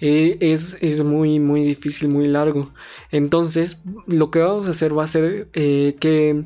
[0.00, 2.72] eh, es, es, muy, muy difícil, muy largo.
[3.10, 6.44] Entonces, lo que vamos a hacer va a ser eh, que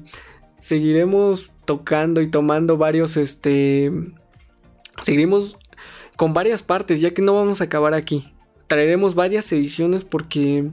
[0.58, 3.92] seguiremos tocando y tomando varios, este,
[5.02, 5.58] seguiremos
[6.16, 8.32] con varias partes, ya que no vamos a acabar aquí.
[8.68, 10.70] Traeremos varias ediciones porque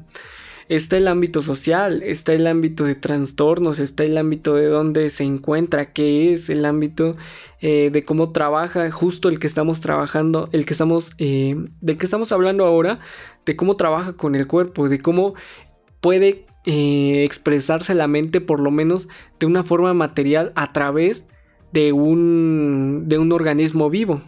[0.70, 5.24] está el ámbito social, está el ámbito de trastornos, está el ámbito de dónde se
[5.24, 7.12] encuentra, qué es el ámbito
[7.60, 12.06] eh, de cómo trabaja, justo el que estamos trabajando, el que estamos, eh, del que
[12.06, 13.00] estamos hablando ahora,
[13.46, 15.34] de cómo trabaja con el cuerpo, de cómo
[16.02, 19.08] puede eh, expresarse la mente por lo menos
[19.40, 21.28] de una forma material a través
[21.74, 24.22] de un, de un organismo vivo.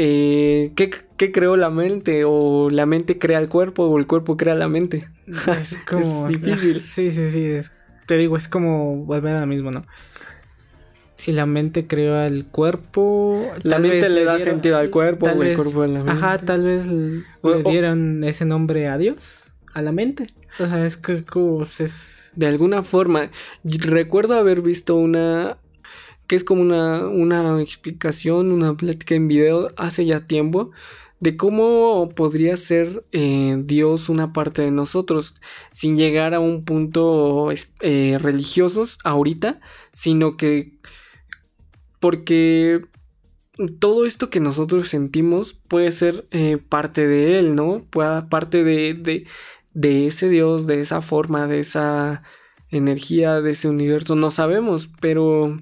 [0.00, 2.22] Eh, ¿qué, ¿qué, creó la mente?
[2.24, 3.82] ¿O la mente crea el cuerpo?
[3.82, 5.08] ¿O el cuerpo crea la mente?
[5.26, 6.28] Es como...
[6.28, 6.78] difícil.
[6.80, 7.68] Sí, sí, sí.
[8.06, 9.84] te digo, es como volver a lo mismo, ¿no?
[11.14, 13.50] Si la mente creó el cuerpo...
[13.64, 16.12] La mente le, da sentido al cuerpo o el cuerpo a la mente.
[16.12, 20.28] Ajá, tal vez le dieron ese nombre a Dios, a la mente.
[20.60, 21.24] O sea, es que
[21.80, 22.30] es...
[22.36, 23.32] De alguna forma,
[23.64, 25.58] recuerdo haber visto una
[26.28, 30.70] que es como una, una explicación, una plática en video hace ya tiempo
[31.20, 35.34] de cómo podría ser eh, Dios una parte de nosotros
[35.72, 37.48] sin llegar a un punto
[37.80, 39.58] eh, religiosos ahorita,
[39.92, 40.78] sino que
[41.98, 42.82] porque
[43.80, 47.84] todo esto que nosotros sentimos puede ser eh, parte de Él, ¿no?
[47.90, 49.26] Puede, parte de, de,
[49.72, 52.22] de ese Dios, de esa forma, de esa
[52.70, 55.58] energía, de ese universo, no sabemos, pero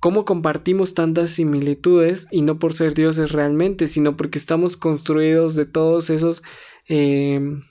[0.00, 5.66] cómo compartimos tantas similitudes y no por ser dioses realmente, sino porque estamos construidos de
[5.66, 6.42] todos esos
[6.86, 7.62] em,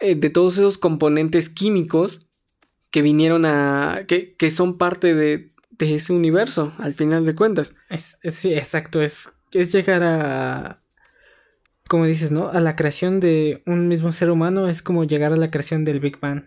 [0.00, 2.28] eh, de todos esos componentes químicos
[2.90, 7.74] que vinieron a que, que son parte de, de, ese universo al final de cuentas.
[7.90, 10.82] Es, sí, exacto, es, es llegar a
[11.88, 12.50] como dices, ¿no?
[12.50, 16.00] A la creación de un mismo ser humano es como llegar a la creación del
[16.00, 16.44] Big Bang.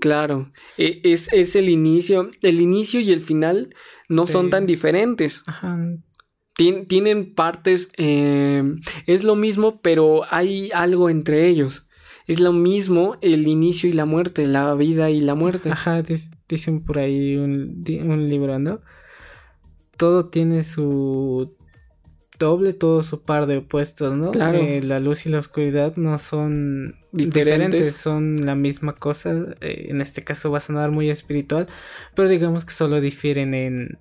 [0.00, 3.74] Claro, e, es, es, el inicio, el inicio y el final
[4.08, 5.42] no son tan diferentes.
[5.46, 5.78] Ajá.
[6.54, 8.62] tienen partes, eh,
[9.06, 11.84] es lo mismo, pero hay algo entre ellos.
[12.26, 15.70] Es lo mismo el inicio y la muerte, la vida y la muerte.
[15.70, 16.02] Ajá,
[16.48, 18.80] dicen por ahí un, un libro, ¿no?
[19.96, 21.57] Todo tiene su
[22.38, 24.30] doble todo su par de opuestos, ¿no?
[24.30, 24.58] Claro.
[24.58, 29.54] Eh, la luz y la oscuridad no son diferentes, son la misma cosa.
[29.60, 31.66] Eh, en este caso va a sonar muy espiritual,
[32.14, 33.98] pero digamos que solo difieren en,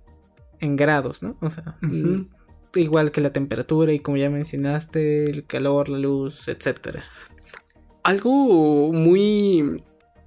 [0.60, 1.38] en grados, ¿no?
[1.42, 1.78] O sea,
[2.76, 7.04] igual que la temperatura y como ya mencionaste, el calor, la luz, etcétera.
[8.04, 9.78] Algo muy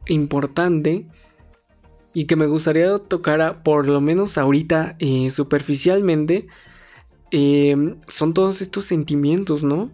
[0.06, 1.06] importante
[2.12, 6.48] y que me gustaría tocar por lo menos ahorita eh, superficialmente
[7.30, 9.90] eh, son todos estos sentimientos, ¿no?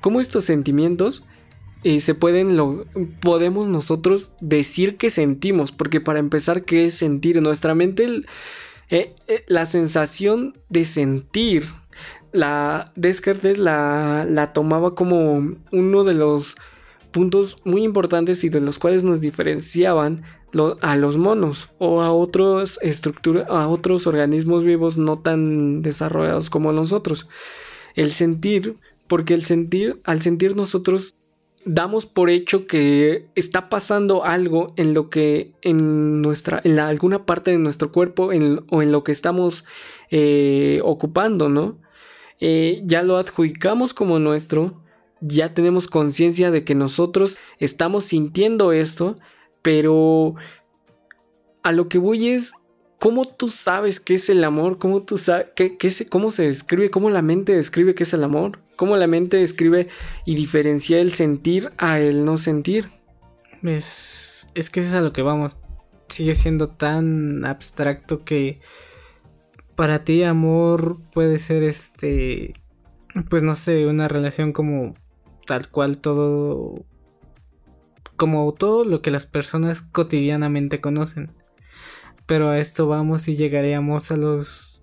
[0.00, 1.24] ¿Cómo estos sentimientos
[1.82, 2.84] eh, se pueden, lo,
[3.20, 5.72] podemos nosotros decir que sentimos?
[5.72, 7.40] Porque para empezar, ¿qué es sentir?
[7.40, 8.22] Nuestra mente,
[8.90, 9.14] eh,
[9.46, 11.66] la sensación de sentir,
[12.32, 16.56] la Descartes la, la tomaba como uno de los
[17.12, 20.24] puntos muy importantes y de los cuales nos diferenciaban
[20.80, 26.72] a los monos o a otros estructuras, a otros organismos vivos no tan desarrollados como
[26.72, 27.28] nosotros.
[27.94, 28.76] El sentir,
[29.06, 31.16] porque el sentir, al sentir nosotros
[31.64, 37.50] damos por hecho que está pasando algo en lo que en nuestra en alguna parte
[37.52, 39.64] de nuestro cuerpo o en lo que estamos
[40.10, 41.78] eh, ocupando no
[42.40, 44.82] eh, ya lo adjudicamos como nuestro
[45.20, 49.14] ya tenemos conciencia de que nosotros estamos sintiendo esto
[49.64, 50.34] pero
[51.62, 52.52] a lo que voy es
[53.00, 55.78] cómo tú sabes qué es el amor, cómo tú sabes qué,
[56.10, 59.88] cómo se describe, cómo la mente describe qué es el amor, cómo la mente describe
[60.26, 62.90] y diferencia el sentir a el no sentir.
[63.62, 65.58] Es, es que es a lo que vamos.
[66.08, 68.60] Sigue siendo tan abstracto que
[69.76, 72.52] para ti amor puede ser este,
[73.30, 74.94] pues no sé, una relación como
[75.46, 76.84] tal cual todo
[78.16, 81.32] como todo lo que las personas cotidianamente conocen.
[82.26, 84.82] Pero a esto vamos y llegaríamos a los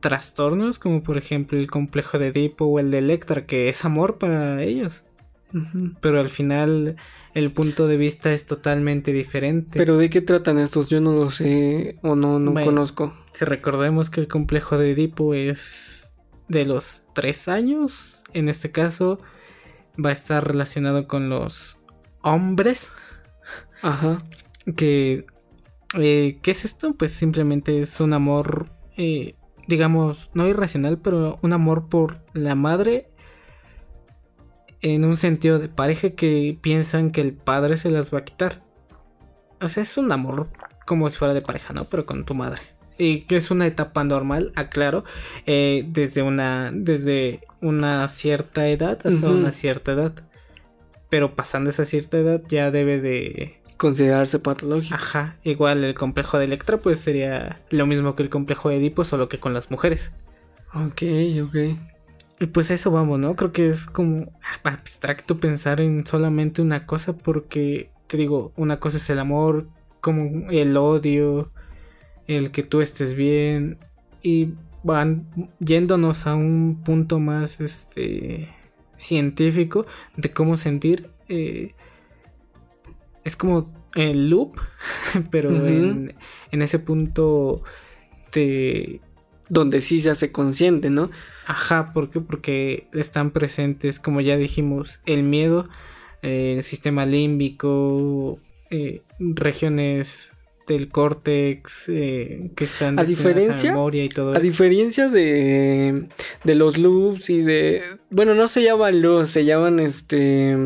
[0.00, 4.18] trastornos, como por ejemplo el complejo de Edipo o el de Electra, que es amor
[4.18, 5.04] para ellos.
[6.00, 6.96] Pero al final
[7.34, 9.78] el punto de vista es totalmente diferente.
[9.78, 10.88] Pero ¿de qué tratan estos?
[10.88, 13.14] Yo no lo sé o no, no conozco.
[13.32, 16.16] Si recordemos que el complejo de Edipo es
[16.48, 19.20] de los tres años, en este caso
[20.02, 21.78] va a estar relacionado con los
[22.22, 22.90] hombres.
[23.82, 24.18] Ajá.
[24.76, 25.26] Que.
[25.98, 26.94] Eh, ¿Qué es esto?
[26.94, 28.70] Pues simplemente es un amor.
[28.96, 29.34] Eh,
[29.66, 33.08] digamos, no irracional, pero un amor por la madre.
[34.80, 38.64] En un sentido de pareja que piensan que el padre se las va a quitar.
[39.60, 40.50] O sea, es un amor
[40.86, 41.88] como si fuera de pareja, ¿no?
[41.88, 42.62] Pero con tu madre.
[42.98, 45.04] Y que es una etapa normal, aclaro.
[45.46, 46.72] Eh, desde una.
[46.74, 50.14] Desde una cierta edad hasta una cierta edad
[51.12, 54.94] pero pasando esa cierta edad ya debe de considerarse patológico.
[54.94, 59.04] Ajá, igual el complejo de Electra pues sería lo mismo que el complejo de Edipo,
[59.04, 60.12] solo que con las mujeres.
[60.72, 61.02] Ok,
[61.44, 61.56] ok.
[62.40, 63.36] Y pues eso vamos, ¿no?
[63.36, 64.32] Creo que es como
[64.64, 69.68] abstracto pensar en solamente una cosa porque, te digo, una cosa es el amor,
[70.00, 71.52] como el odio,
[72.26, 73.76] el que tú estés bien.
[74.22, 78.48] Y van yéndonos a un punto más este
[79.02, 79.86] científico
[80.16, 81.72] de cómo sentir eh,
[83.24, 84.56] es como el loop
[85.30, 86.14] pero en,
[86.50, 87.62] en, ese punto
[88.32, 89.00] de
[89.48, 91.10] donde sí se hace consciente no
[91.46, 92.20] ajá ¿por qué?
[92.20, 95.68] porque están presentes como ya dijimos el miedo
[96.22, 98.38] eh, el sistema límbico
[98.70, 100.32] eh, regiones
[100.66, 106.06] del córtex eh, que están a diferencia memoria y todo a diferencia de,
[106.44, 110.56] de los loops y de bueno no se llaman loops se llaman este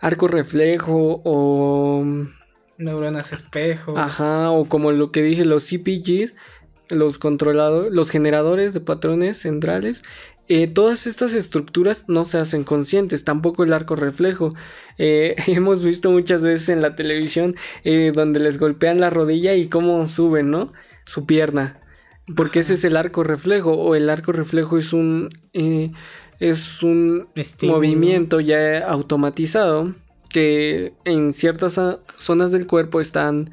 [0.00, 2.04] arco reflejo o
[2.78, 3.96] neuronas espejo.
[3.96, 6.34] Ajá o como lo que dije los CPGs
[6.90, 10.02] los controladores los generadores de patrones centrales
[10.48, 14.52] eh, todas estas estructuras no se hacen conscientes, tampoco el arco reflejo.
[14.98, 19.68] Eh, hemos visto muchas veces en la televisión eh, donde les golpean la rodilla y
[19.68, 20.72] cómo suben, ¿no?
[21.04, 21.80] Su pierna.
[22.36, 25.28] Porque ese es el arco reflejo, o el arco reflejo es un,
[26.38, 27.26] es un
[27.62, 29.92] movimiento ya automatizado
[30.30, 31.80] que en ciertas
[32.16, 33.50] zonas del cuerpo están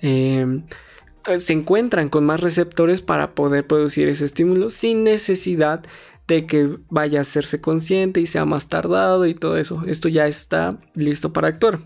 [0.00, 5.84] se encuentran con más receptores para poder producir ese estímulo sin necesidad
[6.28, 9.82] de que vaya a hacerse consciente y sea más tardado y todo eso.
[9.86, 11.80] Esto ya está listo para actuar.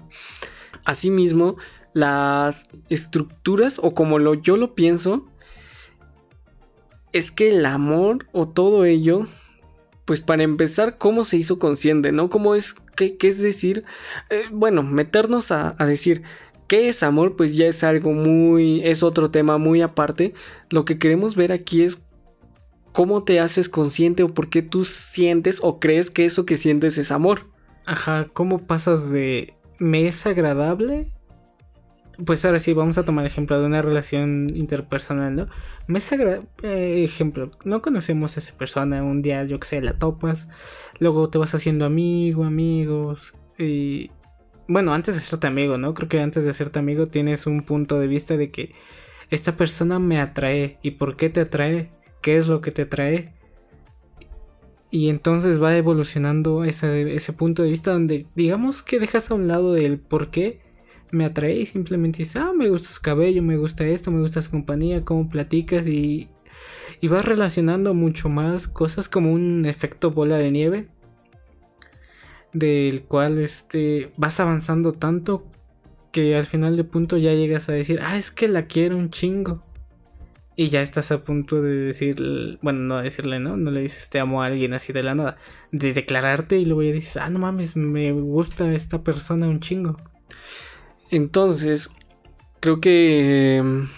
[0.85, 1.57] Asimismo,
[1.95, 5.27] las estructuras o como lo, yo lo pienso,
[7.13, 9.27] es que el amor o todo ello,
[10.05, 12.11] pues para empezar, ¿cómo se hizo consciente?
[12.11, 12.29] ¿No?
[12.29, 12.75] ¿Cómo es?
[12.97, 13.85] ¿Qué, es decir?
[14.29, 16.23] Eh, bueno, meternos a, a decir,
[16.69, 17.37] ¿Qué es amor?
[17.37, 20.33] Pues ya es algo muy, es otro tema muy aparte.
[20.71, 22.01] Lo que queremos ver aquí es
[22.93, 26.99] cómo te haces consciente o por qué tú sientes o crees que eso que sientes
[26.99, 27.49] es amor.
[27.87, 31.09] Ajá, ¿cómo pasas de me es agradable?
[32.25, 35.49] Pues ahora sí, vamos a tomar ejemplo de una relación interpersonal, ¿no?
[35.87, 39.81] Me es agradable, eh, ejemplo, no conocemos a esa persona, un día yo que sé,
[39.81, 40.47] la topas,
[41.01, 44.11] luego te vas haciendo amigo, amigos, y
[44.69, 45.95] bueno, antes de serte amigo, ¿no?
[45.95, 48.75] Creo que antes de serte amigo tienes un punto de vista de que
[49.31, 50.79] esta persona me atrae.
[50.83, 51.91] ¿Y por qué te atrae?
[52.23, 53.35] Qué es lo que te trae.
[54.91, 59.49] Y entonces va evolucionando ese, ese punto de vista donde digamos que dejas a un
[59.49, 60.61] lado el por qué
[61.11, 64.41] me atrae y simplemente dices, ah, me gusta su cabello, me gusta esto, me gusta
[64.43, 66.29] su compañía, cómo platicas y,
[67.01, 70.89] y vas relacionando mucho más cosas como un efecto bola de nieve
[72.53, 75.47] del cual este vas avanzando tanto
[76.13, 79.09] que al final de punto ya llegas a decir, ah, es que la quiero un
[79.09, 79.65] chingo.
[80.55, 83.57] Y ya estás a punto de decir, bueno, no decirle, ¿no?
[83.57, 85.39] No le dices te amo a alguien así de la nada.
[85.71, 89.97] De declararte y luego ya dices, ah, no mames, me gusta esta persona un chingo.
[91.11, 91.91] Entonces,
[92.61, 93.89] creo que em,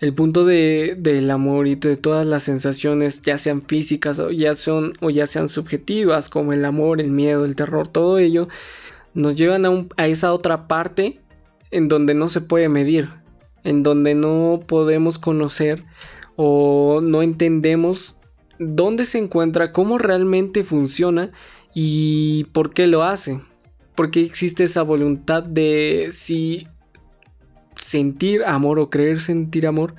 [0.00, 4.54] el punto de, del amor y de todas las sensaciones, ya sean físicas o ya,
[4.54, 8.48] son, o ya sean subjetivas, como el amor, el miedo, el terror, todo ello,
[9.14, 11.14] nos llevan a, a esa otra parte
[11.70, 13.08] en donde no se puede medir
[13.64, 15.84] en donde no podemos conocer
[16.36, 18.16] o no entendemos
[18.58, 21.30] dónde se encuentra, cómo realmente funciona
[21.74, 23.40] y por qué lo hace.
[23.94, 26.66] Porque existe esa voluntad de si
[27.74, 29.94] sentir amor o creer sentir amor,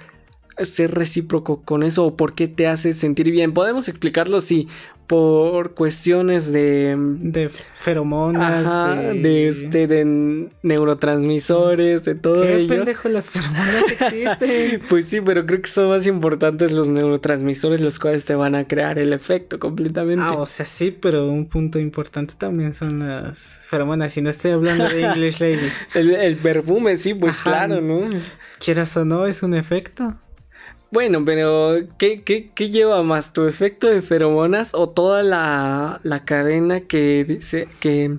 [0.57, 3.53] ser recíproco con eso o por qué te hace sentir bien.
[3.53, 4.67] Podemos explicarlo si
[5.09, 8.63] por cuestiones de de feromonas
[9.15, 9.47] de...
[9.47, 14.79] este de neurotransmisores de todo ¿Qué pendejo las feromonas existen.
[14.87, 18.67] Pues sí pero creo que son más importantes los neurotransmisores los cuales te van a
[18.67, 20.23] crear el efecto completamente.
[20.23, 24.51] Ah o sea sí pero un punto importante también son las feromonas y no estoy
[24.51, 25.71] hablando de English Lady.
[25.95, 28.11] El, perfume sí pues claro no
[28.59, 30.13] quieras o no es un efecto
[30.91, 33.33] bueno, pero ¿qué, qué, lleva más?
[33.33, 38.17] ¿Tu efecto de feromonas o toda la, la cadena que, dice, que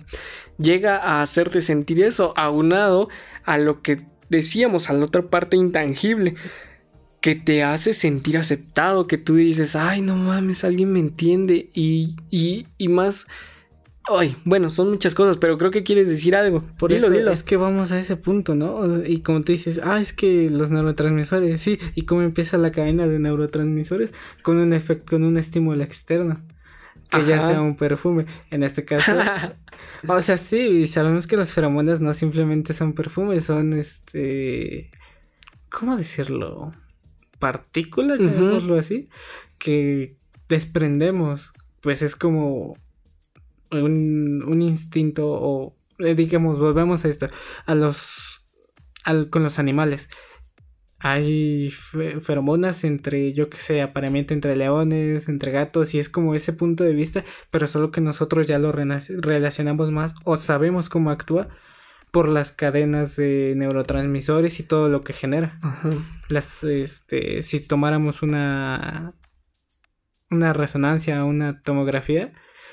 [0.59, 3.09] llega a hacerte sentir eso, aunado
[3.45, 6.35] a lo que decíamos, a la otra parte intangible,
[7.21, 12.17] que te hace sentir aceptado, que tú dices, ay, no mames, alguien me entiende y,
[12.31, 13.27] y, y más
[14.09, 16.61] Ay, bueno, son muchas cosas, pero creo que quieres decir algo.
[16.79, 19.05] Por eso es que vamos a ese punto, ¿no?
[19.05, 23.07] Y como te dices, ah, es que los neurotransmisores, sí, y cómo empieza la cadena
[23.07, 26.41] de neurotransmisores con un efecto, con un estímulo externo.
[27.11, 28.27] Que ya sea un perfume.
[28.51, 29.13] En este caso.
[30.09, 34.91] o sea, sí, sabemos que las feromonas no simplemente son perfumes, son este.
[35.69, 36.73] ¿Cómo decirlo?
[37.41, 39.09] Partículas, llamémoslo así.
[39.59, 40.15] Que
[40.49, 41.53] desprendemos.
[41.81, 42.77] Pues es como
[43.71, 47.29] un, instinto o eh, digamos, volvemos a esto,
[47.67, 48.47] a los,
[49.31, 50.09] con los animales.
[50.99, 56.53] hay feromonas entre, yo que sé, apareamiento entre leones, entre gatos, y es como ese
[56.53, 61.49] punto de vista, pero solo que nosotros ya lo relacionamos más o sabemos cómo actúa
[62.11, 65.59] por las cadenas de neurotransmisores y todo lo que genera.
[66.29, 69.15] Las, este, si tomáramos una,
[70.31, 72.33] una resonancia, una tomografía,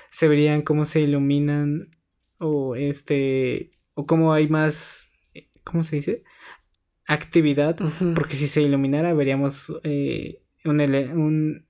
[0.10, 1.90] se verían cómo se iluminan
[2.40, 5.12] o este, o cómo hay más,
[5.64, 6.24] ¿cómo se dice?
[7.08, 7.78] actividad,
[8.16, 11.66] porque si se iluminara veríamos eh, un, un,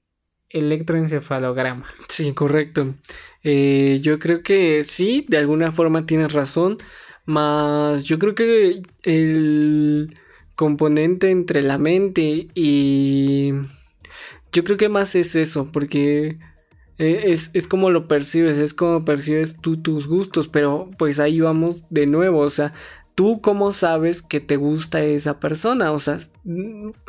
[0.50, 1.86] electroencefalograma.
[2.10, 2.96] Sí, correcto.
[3.44, 6.78] Eh, yo creo que sí, de alguna forma tienes razón,
[7.26, 10.16] más yo creo que el
[10.56, 13.54] componente entre la mente y...
[14.54, 16.36] Yo creo que más es eso, porque
[16.98, 21.86] es, es, como lo percibes, es como percibes tú tus gustos, pero pues ahí vamos
[21.90, 22.74] de nuevo, o sea,
[23.18, 25.92] ¿Tú cómo sabes que te gusta esa persona?
[25.92, 26.20] O sea,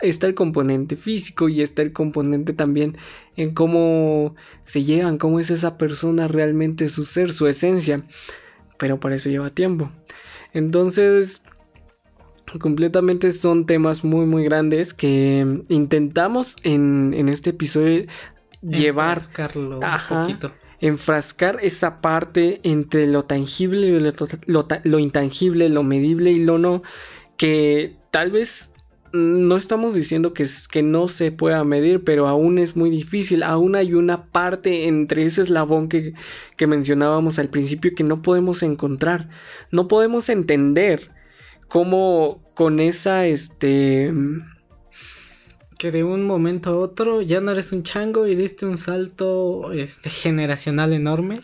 [0.00, 2.96] está el componente físico y está el componente también
[3.36, 8.02] en cómo se llevan, cómo es esa persona realmente su ser, su esencia.
[8.78, 9.90] Pero para eso lleva tiempo.
[10.54, 11.42] Entonces,
[12.58, 18.06] completamente son temas muy muy grandes que intentamos en, este episodio
[18.62, 19.20] llevar
[19.54, 20.52] un poquito.
[20.80, 23.98] Enfrascar esa parte entre lo tangible y
[24.84, 26.82] lo, intangible, lo medible y lo no,
[27.36, 28.72] que tal vez
[29.12, 33.74] no estamos diciendo que, que no se pueda medir, pero aún es muy difícil, aún
[33.74, 36.14] hay una parte entre ese eslabón que,
[36.56, 39.30] que mencionábamos al principio que no podemos encontrar,
[39.72, 41.10] no podemos entender
[41.68, 44.12] cómo con esa, este,
[45.78, 49.72] que de un momento a otro ya no eres un chango y diste un salto
[49.72, 51.34] este, generacional enorme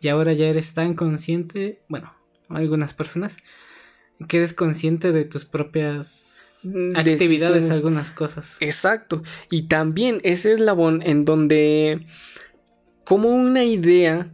[0.00, 2.12] y ahora ya eres tan consciente, bueno,
[2.48, 3.36] algunas personas,
[4.28, 8.56] que eres consciente de tus propias mm, actividades, algunas cosas.
[8.60, 9.22] Exacto.
[9.50, 12.04] Y también ese eslabón en donde
[13.04, 14.28] como una idea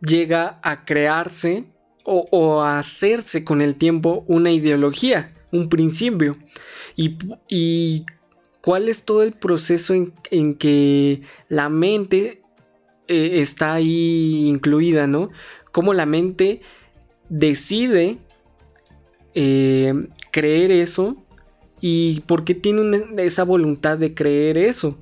[0.00, 1.66] llega a crearse
[2.04, 6.36] o, o a hacerse con el tiempo una ideología, un principio.
[6.96, 8.06] Y, y
[8.64, 12.40] cuál es todo el proceso en, que la mente
[13.08, 15.28] eh, está ahí incluida, ¿no?
[15.70, 16.62] Cómo la mente
[17.28, 18.16] decide
[19.34, 19.92] eh,
[20.30, 21.22] creer eso
[21.78, 24.98] y por qué tiene esa voluntad de creer eso.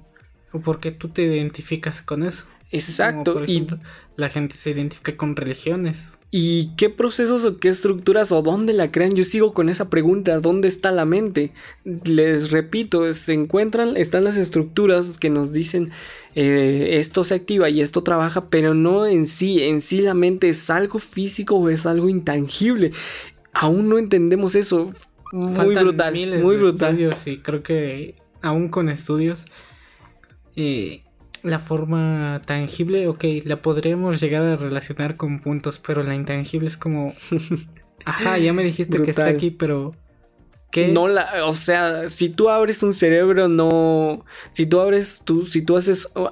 [0.51, 2.47] O por qué tú te identificas con eso.
[2.73, 3.45] Exacto.
[3.45, 3.65] y
[4.17, 6.19] la gente se identifica con religiones.
[6.35, 9.15] ¿Y qué procesos o qué estructuras o dónde la crean?
[9.15, 11.53] Yo sigo con esa pregunta, ¿dónde está la mente?
[11.85, 15.91] Les repito, se encuentran, están las estructuras que nos dicen
[16.35, 20.49] eh, esto se activa y esto trabaja, pero no en sí, en sí la mente
[20.49, 22.93] es algo físico o es algo intangible.
[23.53, 24.91] Aún no entendemos eso.
[25.33, 27.15] Muy brutal, muy brutal.
[27.27, 29.45] y creo que aún con estudios
[30.57, 31.03] eh,
[31.43, 36.77] la forma tangible, ok, la podremos llegar a relacionar con puntos, pero la intangible es
[36.77, 37.15] como...
[38.05, 39.95] Ajá, ya me dijiste que está aquí, pero
[40.93, 45.61] no la, o sea, si tú abres un cerebro, no, si tú abres, tú, si
[45.63, 46.29] tú haces uh,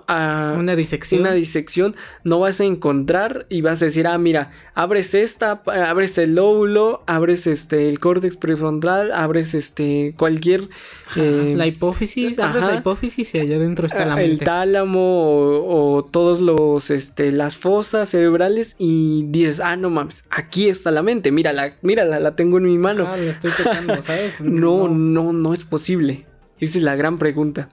[0.59, 5.15] una disección, una disección, no vas a encontrar y vas a decir, ah, mira, abres
[5.15, 10.69] esta, abres el lóbulo, abres este, el córtex prefrontal, abres este, cualquier,
[11.17, 14.33] eh, la hipófisis, abres la hipófisis y allá adentro está la mente.
[14.33, 20.69] El tálamo o, todos los, este, las fosas cerebrales y dices, ah, no mames, aquí
[20.69, 23.07] está la mente, mírala, mírala, la tengo en mi mano.
[23.07, 24.30] Ah, la estoy tocando, ¿sabes?
[24.41, 26.27] No, no, no es posible.
[26.59, 27.69] Esa es la gran pregunta.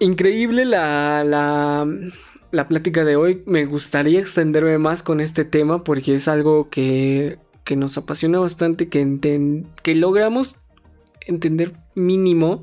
[0.00, 1.86] Increíble la, la,
[2.50, 3.42] la plática de hoy.
[3.46, 8.88] Me gustaría extenderme más con este tema porque es algo que, que nos apasiona bastante,
[8.88, 10.56] que, que logramos
[11.26, 12.62] entender mínimo,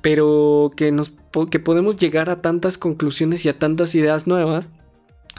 [0.00, 1.12] pero que, nos,
[1.50, 4.70] que podemos llegar a tantas conclusiones y a tantas ideas nuevas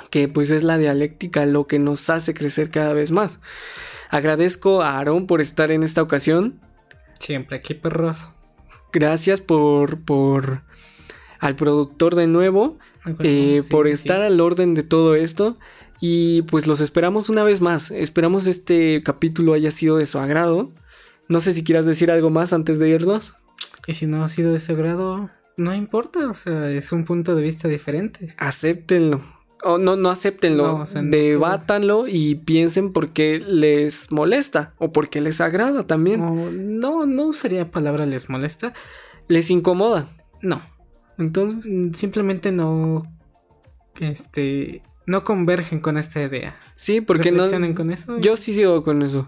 [0.10, 3.40] que pues es la dialéctica lo que nos hace crecer cada vez más.
[4.12, 6.60] Agradezco a Aaron por estar en esta ocasión.
[7.18, 8.28] Siempre aquí, perros.
[8.92, 10.64] Gracias por, por
[11.40, 12.78] al productor de nuevo,
[13.20, 15.54] eh, por estar al orden de todo esto.
[16.02, 17.90] Y pues los esperamos una vez más.
[17.90, 20.68] Esperamos este capítulo haya sido de su agrado.
[21.30, 23.36] No sé si quieras decir algo más antes de irnos.
[23.88, 26.30] Y si no ha sido de su agrado, no importa.
[26.30, 28.36] O sea, es un punto de vista diferente.
[28.38, 29.22] Acéptenlo
[29.80, 35.86] no, no acéptenlo, debátanlo y piensen por qué les molesta o por qué les agrada
[35.86, 36.80] también.
[36.80, 38.74] No, no usaría palabra les molesta.
[39.28, 40.08] ¿Les incomoda?
[40.42, 40.62] No.
[41.18, 43.06] Entonces, simplemente no.
[44.00, 44.82] Este.
[45.06, 46.58] No convergen con esta idea.
[46.76, 47.46] Sí, porque no.
[47.76, 48.20] con eso?
[48.20, 49.28] Yo sí sigo con eso.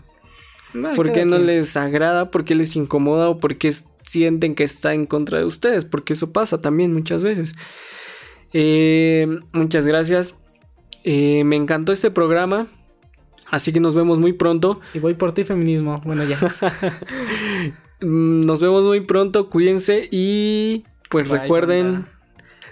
[0.95, 2.31] ¿Por qué no les agrada?
[2.31, 3.29] ¿Por qué les incomoda?
[3.29, 3.71] ¿O por qué
[4.03, 7.55] sienten que está en contra de ustedes, porque eso pasa también muchas veces.
[8.53, 10.35] Eh, muchas gracias.
[11.03, 12.67] Eh, me encantó este programa.
[13.49, 14.79] Así que nos vemos muy pronto.
[14.93, 16.01] Y voy por ti, feminismo.
[16.03, 16.39] Bueno, ya.
[18.01, 19.49] Nos vemos muy pronto.
[19.49, 22.05] Cuídense y pues recuerden.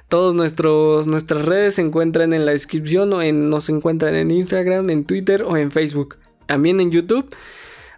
[0.09, 5.05] Todas nuestras redes se encuentran en la descripción o en, nos encuentran en Instagram, en
[5.05, 6.17] Twitter o en Facebook.
[6.47, 7.33] También en YouTube.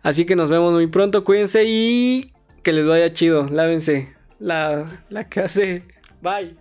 [0.04, 1.24] Así que nos vemos muy pronto.
[1.24, 2.32] Cuídense y
[2.62, 3.48] que les vaya chido.
[3.50, 5.28] Lávense la, la
[6.22, 6.56] Bye.